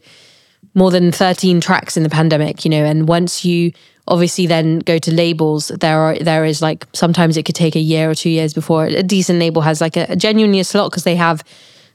more 0.73 0.91
than 0.91 1.11
13 1.11 1.61
tracks 1.61 1.97
in 1.97 2.03
the 2.03 2.09
pandemic, 2.09 2.65
you 2.65 2.71
know, 2.71 2.83
and 2.83 3.07
once 3.07 3.45
you 3.45 3.71
obviously 4.07 4.47
then 4.47 4.79
go 4.79 4.97
to 4.97 5.13
labels, 5.13 5.69
there 5.69 5.99
are 5.99 6.17
there 6.17 6.45
is 6.45 6.61
like 6.61 6.85
sometimes 6.93 7.37
it 7.37 7.43
could 7.43 7.55
take 7.55 7.75
a 7.75 7.79
year 7.79 8.09
or 8.09 8.15
two 8.15 8.29
years 8.29 8.53
before 8.53 8.85
a 8.85 9.03
decent 9.03 9.39
label 9.39 9.61
has 9.61 9.81
like 9.81 9.95
a, 9.95 10.05
a 10.09 10.15
genuinely 10.15 10.59
a 10.59 10.63
slot 10.63 10.91
because 10.91 11.03
they 11.03 11.15
have 11.15 11.43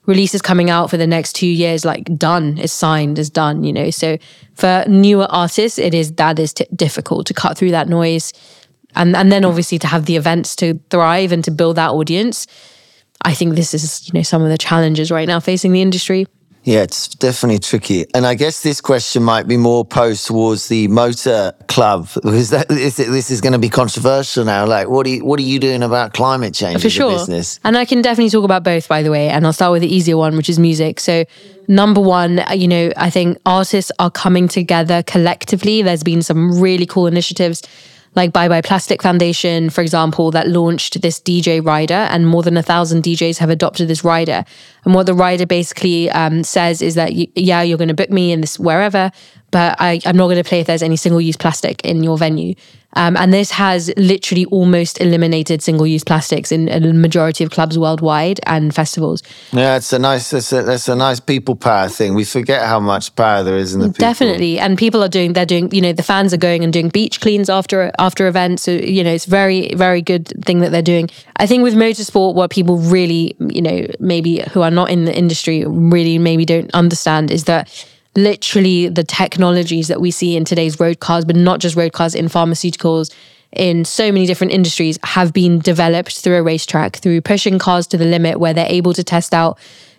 releases 0.06 0.40
coming 0.40 0.70
out 0.70 0.88
for 0.88 0.96
the 0.96 1.06
next 1.06 1.34
two 1.34 1.46
years 1.46 1.84
like 1.84 2.04
done 2.16 2.56
is 2.56 2.72
signed 2.72 3.18
is 3.18 3.28
done 3.28 3.64
you 3.64 3.72
know. 3.72 3.90
So 3.90 4.16
for 4.54 4.84
newer 4.88 5.26
artists 5.28 5.78
it 5.78 5.94
is 5.94 6.12
that 6.12 6.38
is 6.38 6.54
t- 6.54 6.66
difficult 6.74 7.26
to 7.26 7.34
cut 7.34 7.58
through 7.58 7.72
that 7.72 7.88
noise. 7.88 8.32
And 8.94 9.14
and 9.14 9.30
then 9.30 9.44
obviously 9.44 9.78
to 9.80 9.86
have 9.86 10.06
the 10.06 10.16
events 10.16 10.56
to 10.56 10.80
thrive 10.90 11.32
and 11.32 11.44
to 11.44 11.50
build 11.50 11.76
that 11.76 11.90
audience 11.90 12.46
i 13.22 13.34
think 13.34 13.56
this 13.56 13.74
is 13.74 14.06
you 14.06 14.16
know 14.16 14.22
some 14.22 14.42
of 14.42 14.48
the 14.48 14.56
challenges 14.56 15.10
right 15.10 15.26
now 15.26 15.40
facing 15.40 15.72
the 15.72 15.82
industry 15.82 16.26
yeah, 16.64 16.82
it's 16.82 17.08
definitely 17.08 17.60
tricky. 17.60 18.04
And 18.14 18.26
I 18.26 18.34
guess 18.34 18.62
this 18.62 18.80
question 18.80 19.22
might 19.22 19.48
be 19.48 19.56
more 19.56 19.84
posed 19.84 20.26
towards 20.26 20.68
the 20.68 20.88
motor 20.88 21.54
club 21.68 22.08
because 22.14 22.50
that, 22.50 22.68
this, 22.68 22.96
this 22.96 23.30
is 23.30 23.40
going 23.40 23.54
to 23.54 23.58
be 23.58 23.68
controversial 23.68 24.44
now. 24.44 24.66
Like, 24.66 24.88
what 24.88 25.06
are 25.06 25.10
you, 25.10 25.24
what 25.24 25.38
are 25.40 25.44
you 25.44 25.58
doing 25.58 25.82
about 25.82 26.12
climate 26.12 26.54
change 26.54 26.82
For 26.82 26.90
sure. 26.90 27.12
business? 27.12 27.58
And 27.64 27.78
I 27.78 27.84
can 27.84 28.02
definitely 28.02 28.30
talk 28.30 28.44
about 28.44 28.64
both, 28.64 28.86
by 28.88 29.02
the 29.02 29.10
way. 29.10 29.28
And 29.28 29.46
I'll 29.46 29.52
start 29.52 29.72
with 29.72 29.82
the 29.82 29.94
easier 29.94 30.16
one, 30.16 30.36
which 30.36 30.50
is 30.50 30.58
music. 30.58 31.00
So, 31.00 31.24
number 31.68 32.00
one, 32.00 32.40
uh, 32.40 32.52
you 32.52 32.68
know, 32.68 32.92
I 32.96 33.08
think 33.08 33.38
artists 33.46 33.92
are 33.98 34.10
coming 34.10 34.48
together 34.48 35.02
collectively. 35.04 35.82
There's 35.82 36.02
been 36.02 36.22
some 36.22 36.60
really 36.60 36.86
cool 36.86 37.06
initiatives 37.06 37.62
like 38.14 38.32
Bye 38.32 38.48
Bye 38.48 38.62
Plastic 38.62 39.02
Foundation, 39.02 39.70
for 39.70 39.80
example, 39.80 40.30
that 40.30 40.48
launched 40.48 41.00
this 41.02 41.20
DJ 41.20 41.64
rider, 41.64 41.94
and 41.94 42.26
more 42.26 42.42
than 42.42 42.56
a 42.56 42.62
thousand 42.62 43.02
DJs 43.02 43.38
have 43.38 43.50
adopted 43.50 43.88
this 43.88 44.04
rider. 44.04 44.44
And 44.84 44.94
what 44.94 45.06
the 45.06 45.14
rider 45.14 45.46
basically 45.46 46.10
um, 46.10 46.42
says 46.44 46.82
is 46.82 46.94
that, 46.94 47.12
yeah, 47.12 47.62
you're 47.62 47.78
going 47.78 47.88
to 47.88 47.94
book 47.94 48.10
me 48.10 48.32
in 48.32 48.40
this 48.40 48.58
wherever, 48.58 49.10
but 49.50 49.76
I, 49.78 50.00
I'm 50.04 50.16
not 50.16 50.26
going 50.26 50.42
to 50.42 50.48
play 50.48 50.60
if 50.60 50.66
there's 50.66 50.82
any 50.82 50.96
single 50.96 51.20
use 51.20 51.36
plastic 51.36 51.84
in 51.84 52.02
your 52.02 52.18
venue. 52.18 52.54
Um, 52.94 53.18
and 53.18 53.34
this 53.34 53.50
has 53.50 53.92
literally 53.98 54.46
almost 54.46 54.98
eliminated 55.00 55.62
single 55.62 55.86
use 55.86 56.02
plastics 56.02 56.50
in 56.50 56.68
a 56.70 56.80
majority 56.80 57.44
of 57.44 57.50
clubs 57.50 57.78
worldwide 57.78 58.40
and 58.46 58.74
festivals. 58.74 59.22
Yeah, 59.52 59.76
it's 59.76 59.92
a 59.92 59.98
nice, 59.98 60.32
it's 60.32 60.52
a, 60.52 60.72
it's 60.72 60.88
a 60.88 60.96
nice 60.96 61.20
people 61.20 61.54
power 61.54 61.88
thing. 61.88 62.14
We 62.14 62.24
forget 62.24 62.66
how 62.66 62.80
much 62.80 63.14
power 63.14 63.42
there 63.42 63.58
is 63.58 63.74
in 63.74 63.80
the 63.80 63.88
people. 63.88 64.00
Definitely. 64.00 64.58
And 64.58 64.78
people 64.78 65.02
are 65.02 65.08
doing, 65.08 65.34
they're 65.34 65.46
doing, 65.46 65.70
you 65.72 65.82
know, 65.82 65.92
the 65.92 66.02
fans 66.02 66.32
are 66.32 66.38
going 66.38 66.64
and 66.64 66.72
doing 66.72 66.88
beach 66.88 67.20
cleans 67.20 67.50
after, 67.50 67.92
after 67.98 68.26
events. 68.26 68.62
So, 68.62 68.72
you 68.72 69.04
know, 69.04 69.12
it's 69.12 69.26
very, 69.26 69.74
very 69.74 70.00
good 70.00 70.26
thing 70.44 70.60
that 70.60 70.72
they're 70.72 70.80
doing. 70.80 71.10
I 71.36 71.46
think 71.46 71.62
with 71.62 71.74
motorsport, 71.74 72.34
what 72.34 72.50
people 72.50 72.78
really, 72.78 73.36
you 73.38 73.60
know, 73.60 73.86
maybe 74.00 74.42
who 74.50 74.62
are 74.62 74.70
not 74.70 74.90
in 74.90 75.04
the 75.04 75.14
industry 75.14 75.64
really 75.66 76.18
maybe 76.18 76.46
don't 76.46 76.70
understand 76.72 77.30
is 77.30 77.44
that 77.44 77.68
literally 78.16 78.88
the 78.88 79.04
technologies 79.04 79.88
that 79.88 80.00
we 80.00 80.10
see 80.10 80.36
in 80.36 80.44
today's 80.44 80.80
road 80.80 81.00
cars, 81.00 81.24
but 81.24 81.36
not 81.36 81.60
just 81.60 81.76
road 81.76 81.92
cars, 81.92 82.14
in 82.14 82.26
pharmaceuticals, 82.26 83.12
in 83.52 83.84
so 83.84 84.12
many 84.12 84.26
different 84.26 84.52
industries, 84.52 84.98
have 85.02 85.32
been 85.32 85.58
developed 85.58 86.18
through 86.18 86.36
a 86.36 86.42
racetrack, 86.42 86.96
through 86.96 87.20
pushing 87.20 87.58
cars 87.58 87.86
to 87.86 87.96
the 87.96 88.04
limit 88.04 88.38
where 88.40 88.52
they're 88.52 88.66
able 88.68 88.92
to 88.92 89.04
test 89.04 89.32
out 89.32 89.58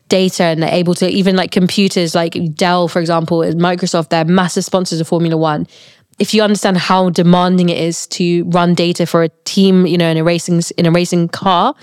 data 0.10 0.44
and 0.44 0.62
they're 0.62 0.74
able 0.74 0.96
to 0.96 1.08
even 1.08 1.36
like 1.36 1.52
computers 1.52 2.16
like 2.16 2.36
Dell, 2.56 2.88
for 2.88 3.00
example, 3.00 3.40
Microsoft, 3.40 4.10
they're 4.10 4.26
massive 4.26 4.66
sponsors 4.66 5.00
of 5.00 5.08
Formula 5.08 5.38
One. 5.38 5.68
If 6.20 6.34
you 6.34 6.44
understand 6.44 6.78
how 6.78 7.10
demanding 7.10 7.70
it 7.70 7.78
is 7.78 8.06
to 8.08 8.44
run 8.46 8.74
data 8.74 9.06
for 9.06 9.24
a 9.24 9.30
team, 9.46 9.86
you 9.86 9.98
know, 9.98 10.10
in 10.10 10.18
a 10.18 10.24
racing 10.24 10.62
in 10.78 10.86
a 10.86 10.92
racing 10.92 11.30
car, 11.30 11.74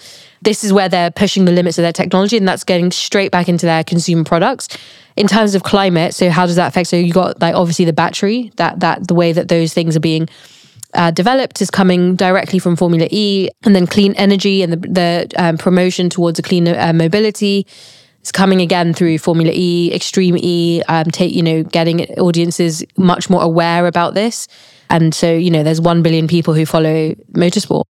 this 0.42 0.62
is 0.62 0.72
where 0.72 0.88
they're 0.88 1.10
pushing 1.10 1.46
the 1.46 1.52
limits 1.52 1.78
of 1.78 1.82
their 1.82 1.92
technology, 1.92 2.36
and 2.36 2.46
that's 2.46 2.64
getting 2.64 2.90
straight 2.90 3.32
back 3.32 3.48
into 3.48 3.66
their 3.66 3.82
consumer 3.82 4.24
products 4.24 4.68
in 5.16 5.26
terms 5.26 5.54
of 5.54 5.62
climate, 5.62 6.14
so 6.14 6.28
how 6.30 6.46
does 6.46 6.56
that 6.56 6.68
affect? 6.68 6.88
So 6.88 6.96
you 6.96 7.12
got 7.12 7.40
like 7.40 7.54
obviously 7.54 7.86
the 7.86 7.92
battery, 7.92 8.52
that 8.56 8.80
that 8.80 9.08
the 9.08 9.14
way 9.14 9.32
that 9.32 9.48
those 9.48 9.72
things 9.72 9.96
are 9.96 10.00
being 10.00 10.28
uh, 10.92 11.10
developed 11.10 11.60
is 11.62 11.70
coming 11.70 12.16
directly 12.16 12.58
from 12.58 12.76
Formula 12.76 13.08
E, 13.10 13.48
and 13.64 13.74
then 13.74 13.86
clean 13.86 14.14
energy 14.14 14.62
and 14.62 14.72
the, 14.72 14.76
the 14.76 15.30
um, 15.36 15.56
promotion 15.56 16.10
towards 16.10 16.38
a 16.38 16.42
cleaner 16.42 16.78
uh, 16.78 16.92
mobility 16.92 17.66
is 18.26 18.32
coming 18.32 18.60
again 18.60 18.92
through 18.92 19.18
Formula 19.18 19.50
E, 19.54 19.92
Extreme 19.94 20.36
E, 20.38 20.82
um, 20.88 21.04
take 21.04 21.34
you 21.34 21.42
know 21.42 21.62
getting 21.62 22.02
audiences 22.18 22.84
much 22.96 23.30
more 23.30 23.42
aware 23.42 23.86
about 23.86 24.14
this, 24.14 24.48
and 24.90 25.14
so 25.14 25.32
you 25.32 25.50
know 25.50 25.62
there's 25.62 25.80
one 25.80 26.02
billion 26.02 26.26
people 26.28 26.54
who 26.54 26.66
follow 26.66 27.14
motorsport. 27.32 27.84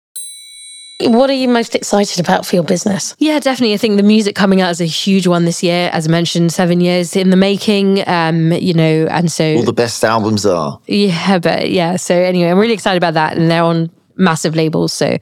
What 1.02 1.30
are 1.30 1.34
you 1.34 1.50
most 1.50 1.76
excited 1.76 2.20
about 2.20 2.46
for 2.46 2.56
your 2.56 2.64
business? 2.64 3.16
Yeah, 3.20 3.40
definitely. 3.40 3.74
I 3.74 3.78
think 3.78 3.98
the 3.98 4.04
music 4.04 4.36
coming 4.36 4.62
out 4.62 4.70
is 4.72 4.80
a 4.80 4.86
huge 4.86 5.28
one 5.28 5.44
this 5.44 5.62
year. 5.62 5.90
As 5.92 6.08
I 6.08 6.12
mentioned, 6.12 6.54
seven 6.54 6.80
years 6.82 7.16
in 7.16 7.30
the 7.30 7.36
making. 7.36 8.08
Um, 8.08 8.54
you 8.54 8.74
know, 8.74 9.08
and 9.10 9.30
so 9.32 9.56
All 9.56 9.64
the 9.64 9.74
best 9.74 10.04
albums 10.04 10.46
are. 10.46 10.80
yeah, 10.88 11.40
but 11.40 11.72
yeah. 11.72 11.98
So 11.98 12.16
anyway, 12.16 12.50
I'm 12.50 12.58
really 12.60 12.74
excited 12.74 12.98
about 12.98 13.16
that, 13.16 13.38
and 13.38 13.52
they're 13.52 13.64
on 13.64 13.90
massive 14.16 14.56
labels. 14.56 14.94
So, 14.94 15.18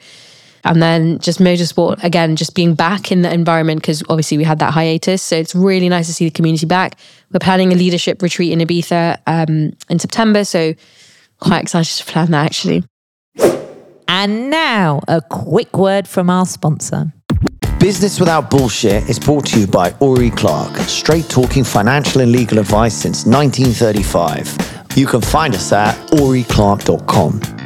and 0.64 0.82
then 0.82 1.20
just 1.20 1.40
motorsport 1.40 2.04
again, 2.04 2.36
just 2.36 2.56
being 2.56 2.74
back 2.74 3.12
in 3.12 3.22
the 3.22 3.34
environment 3.34 3.82
because 3.82 4.04
obviously 4.10 4.38
we 4.38 4.44
had 4.44 4.60
that 4.60 4.74
hiatus. 4.74 5.22
So 5.22 5.36
it's 5.36 5.56
really 5.56 5.90
nice 5.90 6.08
to 6.08 6.14
see 6.14 6.26
the 6.26 6.32
community 6.32 6.66
back. 6.66 6.98
We're 7.32 7.40
planning 7.40 7.72
a 7.72 7.76
leadership 7.76 8.22
retreat 8.22 8.52
in 8.52 8.60
Ibiza 8.60 9.20
um, 9.28 9.72
in 9.90 10.00
September. 10.00 10.44
So 10.44 10.74
quite 11.40 11.64
excited 11.64 11.98
to 11.98 12.12
plan 12.12 12.32
that 12.32 12.46
actually. 12.46 12.84
And 14.08 14.50
now, 14.50 15.02
a 15.08 15.22
quick 15.22 15.78
word 15.78 16.06
from 16.08 16.30
our 16.30 16.46
sponsor. 16.46 17.14
Business 17.80 18.20
Without 18.20 18.52
Bullshit 18.52 19.10
is 19.10 19.18
brought 19.18 19.48
to 19.48 19.60
you 19.60 19.66
by 19.66 19.92
Oury 20.02 20.36
Clark, 20.36 20.76
straight 20.80 21.28
talking 21.30 21.64
financial 21.64 22.22
and 22.22 22.32
legal 22.32 22.60
advice 22.60 22.94
since 22.94 23.26
1935. 23.26 24.98
You 24.98 25.08
can 25.08 25.22
find 25.22 25.56
us 25.56 25.72
at 25.72 25.96
ouryclark.com. 26.12 27.61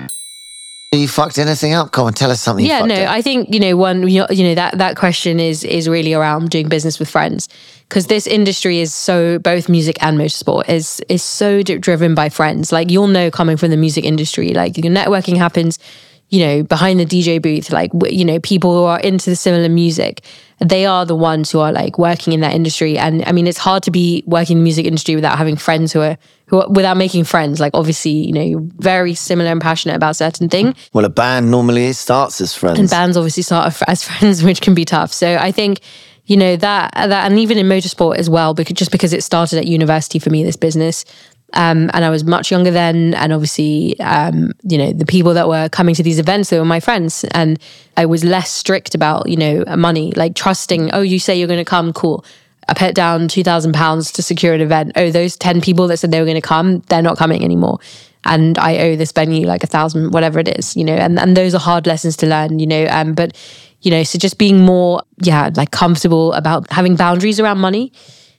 You 0.96 1.08
fucked 1.08 1.38
anything 1.38 1.74
up? 1.74 1.92
Come 1.92 2.08
on, 2.08 2.14
tell 2.14 2.32
us 2.32 2.42
something. 2.42 2.66
yeah 2.66 2.86
no 2.86 2.96
up. 2.96 3.10
i 3.10 3.22
think 3.22 3.54
you 3.54 3.60
know 3.60 3.76
one 3.76 4.08
you 4.08 4.26
know 4.44 4.56
that 4.56 4.78
that 4.78 4.96
question 4.96 5.40
is 5.40 5.64
is 5.64 5.88
really 5.90 6.14
around 6.14 6.50
doing 6.50 6.68
business 6.70 7.00
with 7.00 7.10
friends 7.10 7.48
because 7.90 8.08
this 8.08 8.26
industry 8.28 8.80
is 8.80 8.94
so 8.94 9.38
both 9.40 9.70
music 9.70 9.98
and 10.02 10.18
motorsport 10.18 10.68
is 10.70 11.02
is 11.10 11.24
so 11.24 11.62
driven 11.62 12.16
by 12.16 12.30
friends 12.30 12.72
like 12.72 12.90
you'll 12.90 13.08
know 13.08 13.30
coming 13.30 13.58
from 13.58 13.72
the 13.72 13.78
music 13.78 14.04
industry 14.06 14.54
like 14.54 14.78
your 14.78 14.94
networking 14.94 15.38
happens 15.38 15.80
you 16.30 16.40
know 16.40 16.64
behind 16.64 17.00
the 17.00 17.06
dj 17.06 17.42
booth 17.42 17.72
like 17.72 17.92
you 18.10 18.26
know 18.26 18.40
people 18.40 18.74
who 18.74 18.84
are 18.84 19.00
into 19.00 19.30
the 19.30 19.36
similar 19.36 19.70
music 19.70 20.22
they 20.60 20.86
are 20.86 21.06
the 21.06 21.16
ones 21.16 21.52
who 21.52 21.60
are 21.60 21.72
like 21.72 22.00
working 22.00 22.34
in 22.34 22.40
that 22.40 22.54
industry 22.54 22.98
and 22.98 23.24
i 23.26 23.32
mean 23.32 23.46
it's 23.46 23.60
hard 23.60 23.84
to 23.84 23.92
be 23.92 24.24
working 24.26 24.58
in 24.58 24.60
the 24.60 24.64
music 24.64 24.86
industry 24.86 25.16
without 25.16 25.38
having 25.38 25.56
friends 25.56 25.94
who 25.94 26.02
are 26.02 26.18
who 26.48 26.62
are, 26.62 26.70
without 26.70 26.98
making 26.98 27.24
friends 27.24 27.60
like 27.60 27.72
obviously 27.76 28.12
you 28.12 28.34
know 28.34 28.42
you're 28.42 28.68
very 28.80 29.14
similar 29.14 29.52
and 29.52 29.62
passionate 29.62 29.96
about 29.96 30.16
certain 30.16 30.50
thing 30.50 30.74
Well, 30.94 31.06
a 31.06 31.10
band 31.10 31.52
normally 31.52 31.94
starts 31.94 32.42
as 32.42 32.54
friends. 32.56 32.80
and 32.80 32.90
bands 32.90 33.18
obviously 33.18 33.44
start 33.44 33.74
as 33.88 34.04
friends, 34.04 34.44
which 34.48 34.62
can 34.62 34.74
be 34.74 34.86
tough. 34.86 35.12
So 35.14 35.38
I 35.38 35.52
think, 35.52 35.80
you 36.26 36.38
know, 36.38 36.56
that 36.56 36.92
that 36.94 37.30
and 37.30 37.40
even 37.40 37.58
in 37.58 37.68
motorsport 37.68 38.18
as 38.18 38.30
well, 38.30 38.54
because 38.54 38.74
just 38.76 38.92
because 38.92 39.14
it 39.14 39.24
started 39.24 39.60
at 39.60 39.68
university 39.68 40.20
for 40.20 40.30
me, 40.30 40.44
this 40.44 40.56
business. 40.56 41.06
Um, 41.54 41.90
and 41.94 42.04
I 42.04 42.10
was 42.10 42.26
much 42.26 42.52
younger 42.52 42.72
then, 42.72 43.14
and 43.14 43.32
obviously, 43.32 43.98
um, 44.00 44.52
you 44.64 44.78
know, 44.78 44.92
the 44.92 45.06
people 45.06 45.34
that 45.36 45.48
were 45.48 45.70
coming 45.70 45.96
to 45.96 46.04
these 46.04 46.20
events, 46.20 46.50
they 46.50 46.60
were 46.60 46.66
my 46.66 46.82
friends, 46.82 47.24
and 47.32 47.60
I 47.96 48.06
was 48.06 48.24
less 48.26 48.52
strict 48.52 48.94
about, 48.94 49.30
you 49.30 49.38
know, 49.38 49.64
money, 49.78 50.12
like 50.14 50.36
trusting. 50.36 50.92
Oh, 50.92 51.02
you 51.02 51.20
say 51.20 51.38
you're 51.38 51.48
going 51.48 51.64
to 51.64 51.70
come, 51.70 51.94
cool. 51.94 52.26
I 52.68 52.74
put 52.74 52.96
down 52.96 53.28
two 53.28 53.44
thousand 53.44 53.74
pounds 53.74 54.12
to 54.14 54.22
secure 54.22 54.54
an 54.54 54.60
event. 54.60 54.94
Oh, 54.96 55.12
those 55.12 55.38
ten 55.38 55.62
people 55.62 55.88
that 55.88 55.98
said 55.98 56.12
they 56.12 56.20
were 56.20 56.26
going 56.26 56.36
to 56.36 56.42
come, 56.42 56.80
they're 56.90 57.02
not 57.02 57.18
coming 57.18 57.44
anymore 57.44 57.80
and 58.26 58.58
I 58.58 58.78
owe 58.80 58.96
this 58.96 59.12
venue 59.12 59.46
like 59.46 59.64
a 59.64 59.68
thousand, 59.68 60.12
whatever 60.12 60.40
it 60.40 60.48
is, 60.58 60.76
you 60.76 60.84
know, 60.84 60.96
and, 60.96 61.20
and 61.20 61.38
those 61.38 61.54
are 61.54 61.60
hard 61.60 61.86
lessons 61.86 62.18
to 62.18 62.28
learn, 62.28 62.60
you 62.60 62.68
know, 62.68 62.88
um, 62.90 63.14
but, 63.14 63.38
you 63.82 63.92
know, 63.92 64.04
so 64.04 64.18
just 64.18 64.38
being 64.38 64.60
more, 64.60 65.04
yeah, 65.22 65.52
like 65.56 65.72
comfortable 65.72 66.34
about 66.34 66.72
having 66.72 66.96
boundaries 66.96 67.40
around 67.40 67.60
money, 67.60 67.94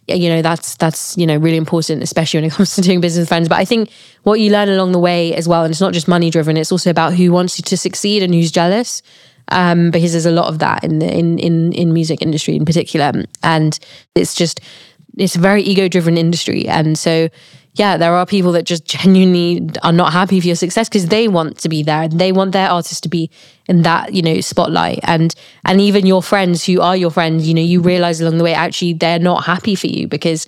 you 0.09 0.29
know, 0.29 0.43
that's, 0.43 0.77
that's, 0.77 1.17
you 1.17 1.27
know, 1.27 1.37
really 1.37 1.57
important, 1.57 2.03
especially 2.03 2.39
when 2.39 2.45
it 2.45 2.53
comes 2.55 2.75
to 2.77 2.81
doing 2.81 3.01
business 3.01 3.23
with 3.23 3.29
friends. 3.29 3.49
But 3.49 3.59
I 3.59 3.65
think 3.65 3.91
what 4.23 4.41
you 4.41 4.51
learn 4.51 4.69
along 4.69 4.93
the 4.93 4.99
way 4.99 5.35
as 5.35 5.49
well, 5.49 5.65
and 5.65 5.71
it's 5.71 5.81
not 5.81 5.93
just 5.93 6.09
money 6.09 6.31
driven, 6.31 6.57
it's 6.57 6.73
also 6.73 6.91
about 6.91 7.15
who 7.15 7.33
wants 7.33 7.59
you 7.59 7.63
to 7.65 7.77
succeed 7.77 8.23
and 8.23 8.35
who's 8.35 8.51
jealous. 8.51 9.03
Um, 9.49 9.93
because 9.93 10.11
there's 10.11 10.27
a 10.27 10.33
lot 10.33 10.49
of 10.49 10.59
that 10.59 10.83
in 10.83 10.99
the 10.99 11.07
in 11.07 11.39
in 11.39 11.73
in 11.73 11.93
music 11.93 12.21
industry 12.21 12.57
in 12.57 12.65
particular, 12.65 13.13
and 13.45 13.79
it's 14.17 14.35
just 14.35 14.61
it's 15.17 15.37
a 15.37 15.39
very 15.39 15.63
ego 15.63 15.87
driven 15.87 16.19
industry, 16.19 16.67
and 16.67 16.99
so 16.99 17.29
yeah, 17.77 17.99
there 17.99 18.15
are 18.15 18.25
people 18.25 18.53
that 18.53 18.65
just 18.65 18.85
genuinely 18.85 19.69
are 19.83 19.93
not 19.93 20.13
happy 20.13 20.41
for 20.41 20.47
your 20.47 20.57
success 20.57 20.89
because 20.89 21.07
they 21.07 21.29
want 21.29 21.59
to 21.59 21.69
be 21.69 21.83
there 21.83 22.03
and 22.03 22.19
they 22.19 22.33
want 22.33 22.53
their 22.53 22.69
artist 22.69 23.03
to 23.03 23.09
be 23.09 23.31
in 23.69 23.83
that 23.83 24.15
you 24.15 24.23
know 24.23 24.41
spotlight 24.41 25.01
and 25.03 25.35
and 25.65 25.81
even 25.81 26.07
your 26.07 26.23
friends 26.23 26.65
who 26.65 26.81
are 26.81 26.97
your 26.97 27.11
friends 27.11 27.47
you 27.49 27.53
know 27.55 27.61
you 27.61 27.81
realize 27.81 28.21
along 28.21 28.39
the 28.39 28.45
way 28.45 28.55
actually 28.55 28.93
they're 28.93 29.19
not 29.19 29.45
happy 29.45 29.75
for 29.75 29.89
you 29.89 30.07
because 30.07 30.47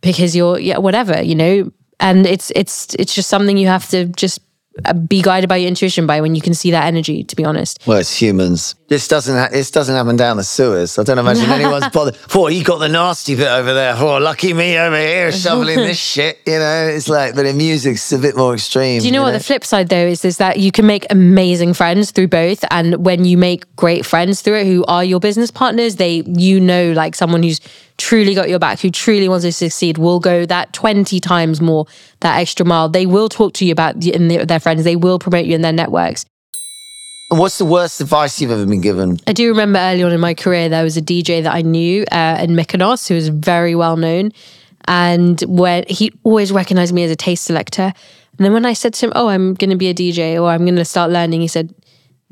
because 0.00 0.36
you're 0.36 0.58
yeah 0.58 0.78
whatever 0.78 1.20
you 1.20 1.34
know 1.34 1.70
and 1.98 2.24
it's 2.24 2.52
it's 2.54 2.94
it's 2.94 3.14
just 3.14 3.28
something 3.28 3.56
you 3.56 3.66
have 3.66 3.88
to 3.88 4.06
just 4.06 4.40
uh, 4.84 4.92
be 4.92 5.20
guided 5.20 5.48
by 5.48 5.56
your 5.56 5.68
intuition 5.68 6.06
by 6.06 6.20
when 6.20 6.34
you 6.34 6.40
can 6.40 6.54
see 6.54 6.70
that 6.70 6.84
energy 6.84 7.24
to 7.24 7.36
be 7.36 7.44
honest 7.44 7.80
Well, 7.86 7.98
it's 7.98 8.14
humans. 8.14 8.74
This 8.92 9.08
doesn't. 9.08 9.34
Ha- 9.34 9.48
this 9.50 9.70
doesn't 9.70 9.94
happen 9.94 10.16
down 10.16 10.36
the 10.36 10.44
sewers. 10.44 10.98
I 10.98 11.02
don't 11.02 11.18
imagine 11.18 11.48
anyone's 11.50 11.88
bothered. 11.88 12.18
Oh, 12.34 12.48
you 12.48 12.62
got 12.62 12.76
the 12.76 12.90
nasty 12.90 13.34
bit 13.34 13.48
over 13.48 13.72
there. 13.72 13.96
Oh, 13.96 14.18
lucky 14.18 14.52
me 14.52 14.76
over 14.76 14.98
here 14.98 15.32
shoveling 15.46 15.78
this 15.78 15.98
shit. 15.98 16.40
You 16.44 16.58
know, 16.58 16.88
it's 16.88 17.08
like, 17.08 17.34
but 17.34 17.46
in 17.46 17.56
music's 17.56 18.12
a 18.12 18.18
bit 18.18 18.36
more 18.36 18.52
extreme. 18.52 19.00
Do 19.00 19.06
you 19.06 19.12
know 19.12 19.22
what 19.22 19.32
the 19.32 19.40
flip 19.40 19.64
side 19.64 19.88
though 19.88 19.96
is? 19.96 20.26
Is 20.26 20.36
that 20.36 20.58
you 20.58 20.70
can 20.70 20.84
make 20.84 21.06
amazing 21.08 21.72
friends 21.72 22.10
through 22.10 22.28
both, 22.28 22.66
and 22.70 23.02
when 23.02 23.24
you 23.24 23.38
make 23.38 23.64
great 23.76 24.04
friends 24.04 24.42
through 24.42 24.56
it, 24.56 24.66
who 24.66 24.84
are 24.84 25.02
your 25.02 25.20
business 25.20 25.50
partners, 25.50 25.96
they 25.96 26.22
you 26.26 26.60
know 26.60 26.92
like 26.92 27.14
someone 27.14 27.42
who's 27.42 27.60
truly 27.96 28.34
got 28.34 28.50
your 28.50 28.58
back, 28.58 28.78
who 28.80 28.90
truly 28.90 29.26
wants 29.26 29.46
to 29.46 29.52
succeed, 29.52 29.96
will 29.96 30.20
go 30.20 30.44
that 30.44 30.74
twenty 30.74 31.18
times 31.18 31.62
more, 31.62 31.86
that 32.20 32.38
extra 32.38 32.66
mile. 32.66 32.90
They 32.90 33.06
will 33.06 33.30
talk 33.30 33.54
to 33.54 33.64
you 33.64 33.72
about 33.72 34.04
in 34.04 34.28
their 34.28 34.60
friends. 34.60 34.84
They 34.84 34.96
will 34.96 35.18
promote 35.18 35.46
you 35.46 35.54
in 35.54 35.62
their 35.62 35.72
networks. 35.72 36.26
What's 37.32 37.56
the 37.56 37.64
worst 37.64 37.98
advice 38.02 38.40
you've 38.42 38.50
ever 38.50 38.66
been 38.66 38.82
given? 38.82 39.18
I 39.26 39.32
do 39.32 39.48
remember 39.48 39.78
early 39.78 40.02
on 40.02 40.12
in 40.12 40.20
my 40.20 40.34
career, 40.34 40.68
there 40.68 40.84
was 40.84 40.98
a 40.98 41.02
DJ 41.02 41.42
that 41.42 41.54
I 41.54 41.62
knew 41.62 42.04
uh, 42.12 42.36
in 42.42 42.50
Mykonos 42.50 43.08
who 43.08 43.14
was 43.14 43.28
very 43.28 43.74
well 43.74 43.96
known. 43.96 44.32
And 44.86 45.40
when 45.42 45.84
he 45.88 46.12
always 46.24 46.52
recognized 46.52 46.92
me 46.92 47.04
as 47.04 47.10
a 47.10 47.16
taste 47.16 47.44
selector. 47.44 47.94
And 48.36 48.44
then 48.44 48.52
when 48.52 48.66
I 48.66 48.74
said 48.74 48.92
to 48.94 49.06
him, 49.06 49.12
Oh, 49.14 49.28
I'm 49.28 49.54
going 49.54 49.70
to 49.70 49.76
be 49.76 49.88
a 49.88 49.94
DJ 49.94 50.38
or 50.38 50.50
I'm 50.50 50.66
going 50.66 50.76
to 50.76 50.84
start 50.84 51.10
learning, 51.10 51.40
he 51.40 51.48
said, 51.48 51.74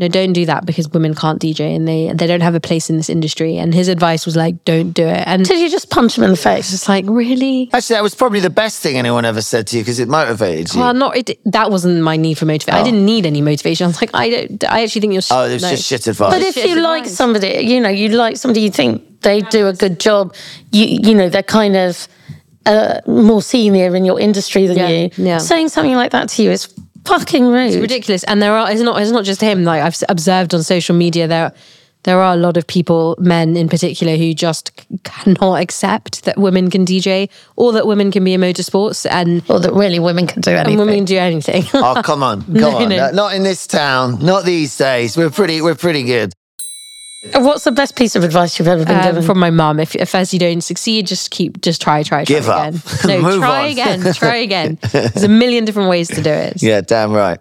No, 0.00 0.09
don't 0.09 0.33
do 0.33 0.47
that 0.47 0.64
because 0.64 0.88
women 0.88 1.14
can't 1.14 1.38
DJ 1.40 1.76
and 1.76 1.87
they, 1.87 2.11
they 2.14 2.26
don't 2.26 2.40
have 2.40 2.54
a 2.54 2.61
place 2.61 2.88
in 2.88 2.97
this 2.97 3.11
industry. 3.11 3.59
And 3.59 3.75
his 3.75 3.87
advice 3.87 4.25
was 4.25 4.35
like, 4.35 4.64
Don't 4.64 4.92
do 4.92 5.07
it. 5.07 5.23
And 5.26 5.45
Did 5.45 5.59
you 5.61 5.69
just 5.69 5.90
punch 5.90 6.16
him 6.16 6.25
in 6.25 6.30
the 6.30 6.37
face? 6.38 6.73
it's 6.73 6.88
like, 6.88 7.04
Really? 7.07 7.69
Actually, 7.75 7.95
that 7.97 8.02
was 8.02 8.14
probably 8.14 8.40
the 8.40 8.49
best 8.49 8.80
thing 8.83 8.97
anyone 8.97 9.26
ever 9.26 9.42
said 9.42 9.66
to 9.69 9.76
you 9.76 9.83
because 9.83 9.99
it 10.00 10.09
motivated 10.09 10.73
you. 10.73 10.80
Well, 10.80 10.95
not 10.95 11.16
it, 11.19 11.38
that 11.52 11.71
wasn't 11.71 12.02
my 12.02 12.16
need 12.16 12.38
for 12.38 12.47
motivation. 12.47 12.80
I 12.80 12.83
didn't 12.83 13.04
need 13.04 13.26
any 13.26 13.42
motivation. 13.42 13.85
I 13.85 13.88
was 13.88 14.00
like, 14.00 14.11
I 14.14 14.30
don't. 14.30 14.64
I 14.64 14.83
actually 14.83 15.02
think 15.02 15.12
you're. 15.12 15.23
oh, 15.30 15.45
it 15.45 15.52
was 15.52 15.62
no. 15.62 15.71
just 15.71 15.85
shit 15.87 16.07
advice. 16.07 16.33
But 16.33 16.42
if 16.42 16.54
Shit 16.54 16.71
you 16.71 16.80
like 16.80 17.04
somebody, 17.07 17.61
you 17.61 17.78
know, 17.78 17.90
you 17.90 18.09
like 18.09 18.38
somebody 18.38 18.62
you 18.62 18.71
think 18.71 19.21
they 19.21 19.42
do 19.42 19.66
a 19.69 19.75
good 19.75 20.00
job, 20.00 20.35
you 20.73 20.87
you 20.87 21.14
know, 21.14 21.28
they're 21.28 21.42
kind 21.42 21.76
of 21.76 22.09
uh, 22.64 23.00
more 23.07 23.42
senior 23.42 23.95
in 23.95 24.04
your 24.07 24.19
industry 24.19 24.66
than 24.66 24.76
Yeah, 24.78 24.88
you. 24.88 25.11
yeah. 25.16 25.38
Saying 25.38 25.69
something 25.69 25.95
like 25.95 26.12
that 26.12 26.30
to 26.30 26.42
you 26.42 26.50
is 26.50 26.73
fucking 27.19 27.47
rude. 27.47 27.75
ridiculous. 27.81 28.25
And 28.25 28.40
there 28.43 28.52
are 28.55 28.71
it's 28.71 28.81
not 28.83 29.00
it's 29.00 29.11
not 29.11 29.25
just 29.25 29.40
him. 29.40 29.64
Like 29.64 29.83
I've 29.83 29.97
observed 30.09 30.55
on 30.55 30.62
social 30.62 30.95
media, 30.97 31.26
there 31.29 31.52
there 32.05 32.19
are 32.19 32.33
a 32.33 32.37
lot 32.37 32.57
of 32.57 32.67
people, 32.67 33.14
men 33.19 33.57
in 33.59 33.69
particular, 33.69 34.17
who 34.17 34.33
just 34.33 34.73
c- 34.81 34.99
cannot 35.05 35.57
accept 35.61 36.25
that 36.25 36.38
women 36.38 36.71
can 36.71 36.87
DJ 36.87 37.29
or 37.57 37.73
that 37.73 37.87
women 37.87 38.11
can 38.11 38.25
be 38.25 38.33
in 38.33 38.40
motorsports 38.40 39.07
and, 39.11 39.43
or 39.50 39.61
that 39.61 39.75
really 39.75 39.99
women 39.99 40.26
can 40.26 40.40
do 40.40 40.50
and 40.52 40.61
anything. 40.61 40.79
women 40.79 40.95
can 40.97 41.05
do 41.05 41.19
anything. 41.19 41.62
oh, 41.75 42.00
come 42.02 42.23
on, 42.23 42.40
come 42.45 42.55
No, 42.55 42.76
on. 42.79 42.88
no. 42.88 42.97
No, 42.97 43.11
Not 43.11 43.35
in 43.35 43.43
this 43.43 43.67
town. 43.67 44.25
Not 44.25 44.45
these 44.47 44.75
days. 44.79 45.14
We're 45.17 45.29
pretty. 45.29 45.61
We're 45.61 45.75
pretty 45.75 46.05
good. 46.05 46.33
What's 47.35 47.65
the 47.65 47.73
best 47.73 47.97
piece 47.97 48.17
of 48.17 48.25
advice 48.25 48.59
you've 48.59 48.69
ever 48.69 48.85
been 48.85 48.97
Um, 48.97 49.03
given? 49.03 49.23
from 49.23 49.39
my 49.39 49.50
mum, 49.50 49.79
if, 49.79 49.95
if 49.95 50.09
first 50.09 50.33
you 50.33 50.39
don't 50.39 50.62
succeed, 50.62 51.07
just 51.07 51.31
keep, 51.31 51.61
just 51.61 51.83
try, 51.83 52.03
try, 52.03 52.25
try 52.25 52.37
Give 52.37 52.49
up. 52.49 52.69
again. 52.69 52.83
No, 53.07 53.21
Move 53.23 53.41
try 53.43 53.65
on. 53.67 53.71
again, 53.71 54.12
try 54.15 54.37
again. 54.37 54.79
There's 54.93 55.23
a 55.25 55.29
million 55.29 55.67
different 55.67 55.91
ways 55.91 56.09
to 56.09 56.23
do 56.23 56.31
it. 56.31 56.62
Yeah, 56.62 56.81
damn 56.81 57.12
right. 57.12 57.39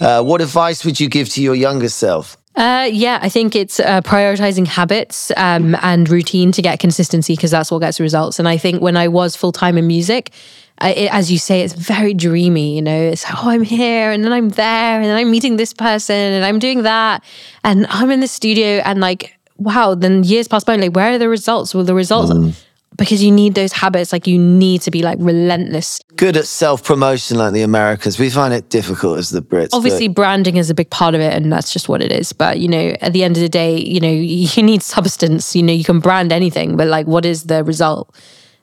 Uh, 0.00 0.22
what 0.22 0.40
advice 0.40 0.84
would 0.86 0.98
you 0.98 1.08
give 1.08 1.28
to 1.30 1.42
your 1.42 1.54
younger 1.54 1.88
self? 1.90 2.38
Uh, 2.54 2.88
yeah, 2.90 3.18
I 3.20 3.28
think 3.28 3.54
it's 3.54 3.78
uh, 3.78 4.00
prioritizing 4.00 4.66
habits 4.66 5.30
um, 5.36 5.74
and 5.82 6.08
routine 6.08 6.50
to 6.52 6.62
get 6.62 6.78
consistency 6.80 7.34
because 7.36 7.50
that's 7.50 7.70
what 7.70 7.80
gets 7.80 8.00
results. 8.00 8.38
And 8.38 8.48
I 8.48 8.56
think 8.56 8.80
when 8.80 8.96
I 8.96 9.08
was 9.08 9.36
full 9.36 9.52
time 9.52 9.76
in 9.76 9.86
music, 9.86 10.30
I, 10.78 10.90
it, 10.92 11.12
as 11.14 11.32
you 11.32 11.38
say, 11.38 11.62
it's 11.62 11.72
very 11.74 12.12
dreamy. 12.14 12.76
You 12.76 12.82
know, 12.82 13.00
it's 13.00 13.24
oh, 13.28 13.48
I'm 13.48 13.62
here 13.62 14.10
and 14.10 14.24
then 14.24 14.32
I'm 14.32 14.50
there 14.50 14.96
and 15.00 15.04
then 15.04 15.16
I'm 15.16 15.30
meeting 15.30 15.56
this 15.56 15.72
person 15.72 16.14
and 16.14 16.44
I'm 16.44 16.58
doing 16.58 16.82
that 16.82 17.24
and 17.64 17.86
I'm 17.88 18.10
in 18.10 18.20
the 18.20 18.28
studio 18.28 18.82
and 18.84 19.00
like 19.00 19.32
wow. 19.58 19.94
Then 19.94 20.22
years 20.22 20.48
pass 20.48 20.64
by, 20.64 20.74
and 20.74 20.82
like 20.82 20.94
where 20.94 21.12
are 21.12 21.18
the 21.18 21.28
results? 21.28 21.74
Well, 21.74 21.84
the 21.84 21.94
results. 21.94 22.30
Mm. 22.32 22.62
because 22.98 23.22
you 23.22 23.30
need 23.30 23.54
those 23.54 23.72
habits. 23.72 24.12
Like 24.12 24.26
you 24.26 24.38
need 24.38 24.80
to 24.82 24.90
be 24.90 25.02
like 25.02 25.18
relentless. 25.20 26.00
Good 26.16 26.36
at 26.36 26.46
self 26.46 26.84
promotion 26.84 27.36
like 27.38 27.52
the 27.54 27.62
Americans. 27.62 28.18
We 28.18 28.28
find 28.30 28.52
it 28.54 28.68
difficult 28.68 29.18
as 29.18 29.30
the 29.30 29.40
Brits. 29.42 29.70
but- 29.70 29.76
Obviously, 29.76 30.08
branding 30.08 30.56
is 30.56 30.68
a 30.70 30.74
big 30.74 30.90
part 30.90 31.14
of 31.14 31.20
it, 31.20 31.32
and 31.32 31.50
that's 31.52 31.72
just 31.72 31.88
what 31.88 32.02
it 32.02 32.12
is. 32.12 32.32
But 32.34 32.58
you 32.60 32.68
know, 32.68 32.94
at 33.00 33.12
the 33.14 33.24
end 33.24 33.36
of 33.36 33.42
the 33.42 33.48
day, 33.48 33.78
you 33.78 34.00
know, 34.00 34.10
you 34.56 34.62
need 34.62 34.82
substance. 34.82 35.56
You 35.56 35.62
know, 35.62 35.72
you 35.72 35.84
can 35.84 36.00
brand 36.00 36.32
anything, 36.32 36.76
but 36.76 36.86
like, 36.88 37.06
what 37.06 37.24
is 37.24 37.44
the 37.44 37.64
result? 37.64 38.14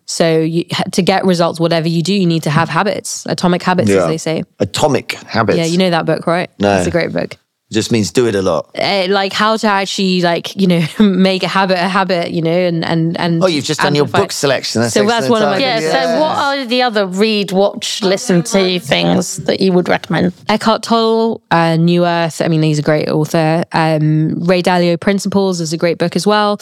So 0.05 0.39
you, 0.39 0.65
to 0.91 1.01
get 1.01 1.25
results, 1.25 1.59
whatever 1.59 1.87
you 1.87 2.01
do, 2.01 2.13
you 2.13 2.25
need 2.25 2.43
to 2.43 2.49
have 2.49 2.69
habits, 2.69 3.25
atomic 3.25 3.63
habits, 3.63 3.89
as 3.89 4.07
they 4.07 4.17
say. 4.17 4.43
Atomic 4.59 5.13
habits. 5.13 5.57
Yeah, 5.57 5.65
you 5.65 5.77
know 5.77 5.89
that 5.89 6.05
book, 6.05 6.27
right? 6.27 6.49
No. 6.59 6.77
it's 6.77 6.87
a 6.87 6.91
great 6.91 7.11
book. 7.13 7.37
Just 7.71 7.91
means 7.91 8.11
do 8.11 8.27
it 8.27 8.35
a 8.35 8.41
lot. 8.43 8.69
Uh, 8.77 9.07
like 9.09 9.33
how 9.33 9.57
to 9.57 9.65
actually 9.65 10.21
like 10.21 10.55
you 10.55 10.67
know 10.67 10.85
make 10.99 11.41
a 11.41 11.47
habit 11.47 11.77
a 11.77 11.87
habit, 11.87 12.29
you 12.29 12.41
know, 12.41 12.51
and 12.51 12.85
and 12.85 13.19
and. 13.19 13.43
Oh, 13.43 13.47
you've 13.47 13.65
just 13.65 13.79
done 13.79 13.95
your 13.95 14.05
book 14.05 14.31
selection. 14.31 14.81
That's 14.81 14.93
So 14.93 15.03
that's 15.07 15.25
excellent 15.25 15.31
one 15.31 15.41
of 15.41 15.49
my 15.49 15.59
timing. 15.59 15.83
Yeah, 15.83 15.91
so 15.91 16.19
what 16.19 16.37
are 16.37 16.65
the 16.65 16.81
other 16.83 17.07
read, 17.07 17.51
watch, 17.51 18.03
listen 18.03 18.43
to 18.43 18.79
things 18.79 19.37
that 19.45 19.59
you 19.59 19.71
would 19.71 19.89
recommend? 19.89 20.33
Eckhart 20.49 20.83
Tolle, 20.83 21.41
uh, 21.49 21.77
New 21.77 22.05
Earth. 22.05 22.41
I 22.41 22.47
mean, 22.47 22.61
he's 22.61 22.77
a 22.77 22.83
great 22.83 23.09
author. 23.09 23.63
Um, 23.71 24.43
Ray 24.43 24.61
Dalio 24.61 24.99
Principles 24.99 25.59
is 25.59 25.73
a 25.73 25.77
great 25.77 25.97
book 25.97 26.15
as 26.15 26.27
well. 26.27 26.59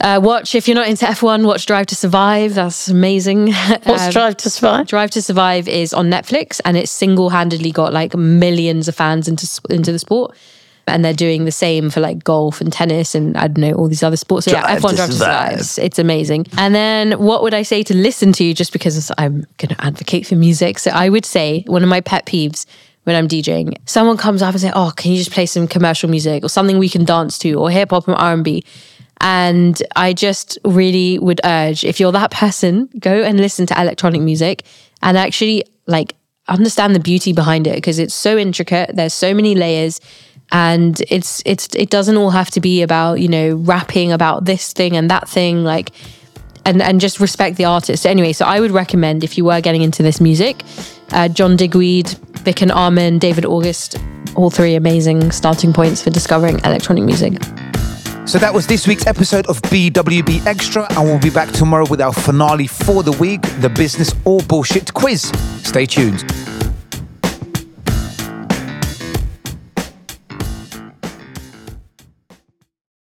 Uh, 0.00 0.20
watch 0.22 0.54
if 0.54 0.68
you're 0.68 0.74
not 0.76 0.86
into 0.88 1.04
F1, 1.04 1.44
watch 1.44 1.66
Drive 1.66 1.86
to 1.86 1.96
Survive. 1.96 2.54
That's 2.54 2.88
amazing. 2.88 3.52
What's 3.84 4.06
Um, 4.06 4.10
Drive 4.12 4.36
to 4.38 4.50
Survive? 4.50 4.86
Drive 4.86 5.10
to 5.12 5.22
Survive 5.22 5.66
is 5.68 5.92
on 5.92 6.08
Netflix, 6.08 6.60
and 6.64 6.76
it's 6.76 6.90
single-handedly 6.92 7.72
got 7.72 7.92
like 7.92 8.14
millions 8.14 8.86
of 8.88 8.94
fans 8.94 9.26
into 9.28 9.48
into 9.70 9.90
the 9.92 9.98
sport. 9.98 10.36
And 10.86 11.04
they're 11.04 11.12
doing 11.12 11.44
the 11.44 11.52
same 11.52 11.90
for 11.90 12.00
like 12.00 12.24
golf 12.24 12.62
and 12.62 12.72
tennis 12.72 13.14
and 13.14 13.36
I 13.36 13.48
don't 13.48 13.58
know 13.58 13.72
all 13.72 13.88
these 13.88 14.02
other 14.02 14.16
sports. 14.16 14.46
So 14.46 14.52
yeah, 14.52 14.62
Drive 14.62 14.80
F1 14.80 14.90
to 14.90 14.96
Drive 14.96 15.08
to 15.10 15.12
Survive. 15.16 15.42
Survive. 15.50 15.58
It's, 15.60 15.78
it's 15.78 15.98
amazing. 15.98 16.46
And 16.56 16.74
then 16.74 17.12
what 17.18 17.42
would 17.42 17.52
I 17.52 17.60
say 17.60 17.82
to 17.82 17.94
listen 17.94 18.32
to? 18.32 18.44
you? 18.44 18.54
Just 18.54 18.72
because 18.72 19.12
I'm 19.18 19.46
going 19.58 19.74
to 19.74 19.84
advocate 19.84 20.26
for 20.26 20.34
music, 20.36 20.78
so 20.78 20.90
I 20.92 21.10
would 21.10 21.26
say 21.26 21.62
one 21.66 21.82
of 21.82 21.90
my 21.90 22.00
pet 22.00 22.24
peeves 22.24 22.64
when 23.04 23.16
I'm 23.16 23.28
DJing, 23.28 23.76
someone 23.84 24.16
comes 24.16 24.40
up 24.40 24.52
and 24.54 24.60
say, 24.62 24.72
"Oh, 24.74 24.90
can 24.96 25.12
you 25.12 25.18
just 25.18 25.30
play 25.30 25.44
some 25.44 25.68
commercial 25.68 26.08
music 26.08 26.42
or 26.42 26.48
something 26.48 26.78
we 26.78 26.88
can 26.88 27.04
dance 27.04 27.36
to, 27.40 27.52
or 27.54 27.68
hip 27.70 27.90
hop 27.90 28.06
and 28.08 28.16
R 28.16 28.32
and 28.32 28.42
B?" 28.44 28.64
And 29.20 29.82
I 29.96 30.12
just 30.12 30.58
really 30.64 31.18
would 31.18 31.40
urge 31.44 31.84
if 31.84 31.98
you're 31.98 32.12
that 32.12 32.30
person, 32.30 32.88
go 32.98 33.22
and 33.22 33.38
listen 33.38 33.66
to 33.66 33.80
electronic 33.80 34.22
music 34.22 34.64
and 35.02 35.18
actually 35.18 35.64
like 35.86 36.14
understand 36.46 36.94
the 36.94 37.00
beauty 37.00 37.32
behind 37.32 37.66
it 37.66 37.74
because 37.74 37.98
it's 37.98 38.14
so 38.14 38.38
intricate. 38.38 38.94
There's 38.94 39.14
so 39.14 39.34
many 39.34 39.54
layers 39.54 40.00
and 40.50 41.00
it's 41.08 41.42
it's 41.44 41.68
it 41.74 41.90
doesn't 41.90 42.16
all 42.16 42.30
have 42.30 42.50
to 42.52 42.60
be 42.60 42.82
about, 42.82 43.20
you 43.20 43.28
know, 43.28 43.56
rapping 43.56 44.12
about 44.12 44.44
this 44.44 44.72
thing 44.72 44.96
and 44.96 45.10
that 45.10 45.28
thing 45.28 45.64
like 45.64 45.90
and 46.64 46.80
and 46.80 47.00
just 47.00 47.20
respect 47.20 47.56
the 47.56 47.64
artist. 47.64 48.06
Anyway, 48.06 48.32
so 48.32 48.44
I 48.44 48.60
would 48.60 48.70
recommend 48.70 49.24
if 49.24 49.36
you 49.36 49.44
were 49.44 49.60
getting 49.60 49.82
into 49.82 50.02
this 50.02 50.20
music, 50.20 50.62
uh, 51.12 51.28
John 51.28 51.56
Digweed, 51.56 52.08
Vic 52.44 52.62
and 52.62 52.72
Armin, 52.72 53.18
David 53.18 53.44
August, 53.44 53.96
all 54.36 54.50
three 54.50 54.74
amazing 54.74 55.32
starting 55.32 55.72
points 55.72 56.02
for 56.02 56.10
discovering 56.10 56.60
electronic 56.60 57.04
music. 57.04 57.34
So 58.28 58.38
that 58.38 58.52
was 58.52 58.66
this 58.66 58.86
week's 58.86 59.06
episode 59.06 59.46
of 59.46 59.62
BWB 59.62 60.44
Extra, 60.44 60.86
and 60.90 61.08
we'll 61.08 61.18
be 61.18 61.30
back 61.30 61.50
tomorrow 61.50 61.86
with 61.88 62.02
our 62.02 62.12
finale 62.12 62.66
for 62.66 63.02
the 63.02 63.12
week, 63.12 63.40
the 63.62 63.70
business 63.70 64.14
or 64.26 64.40
bullshit 64.40 64.92
quiz. 64.92 65.32
Stay 65.62 65.86
tuned. 65.86 66.30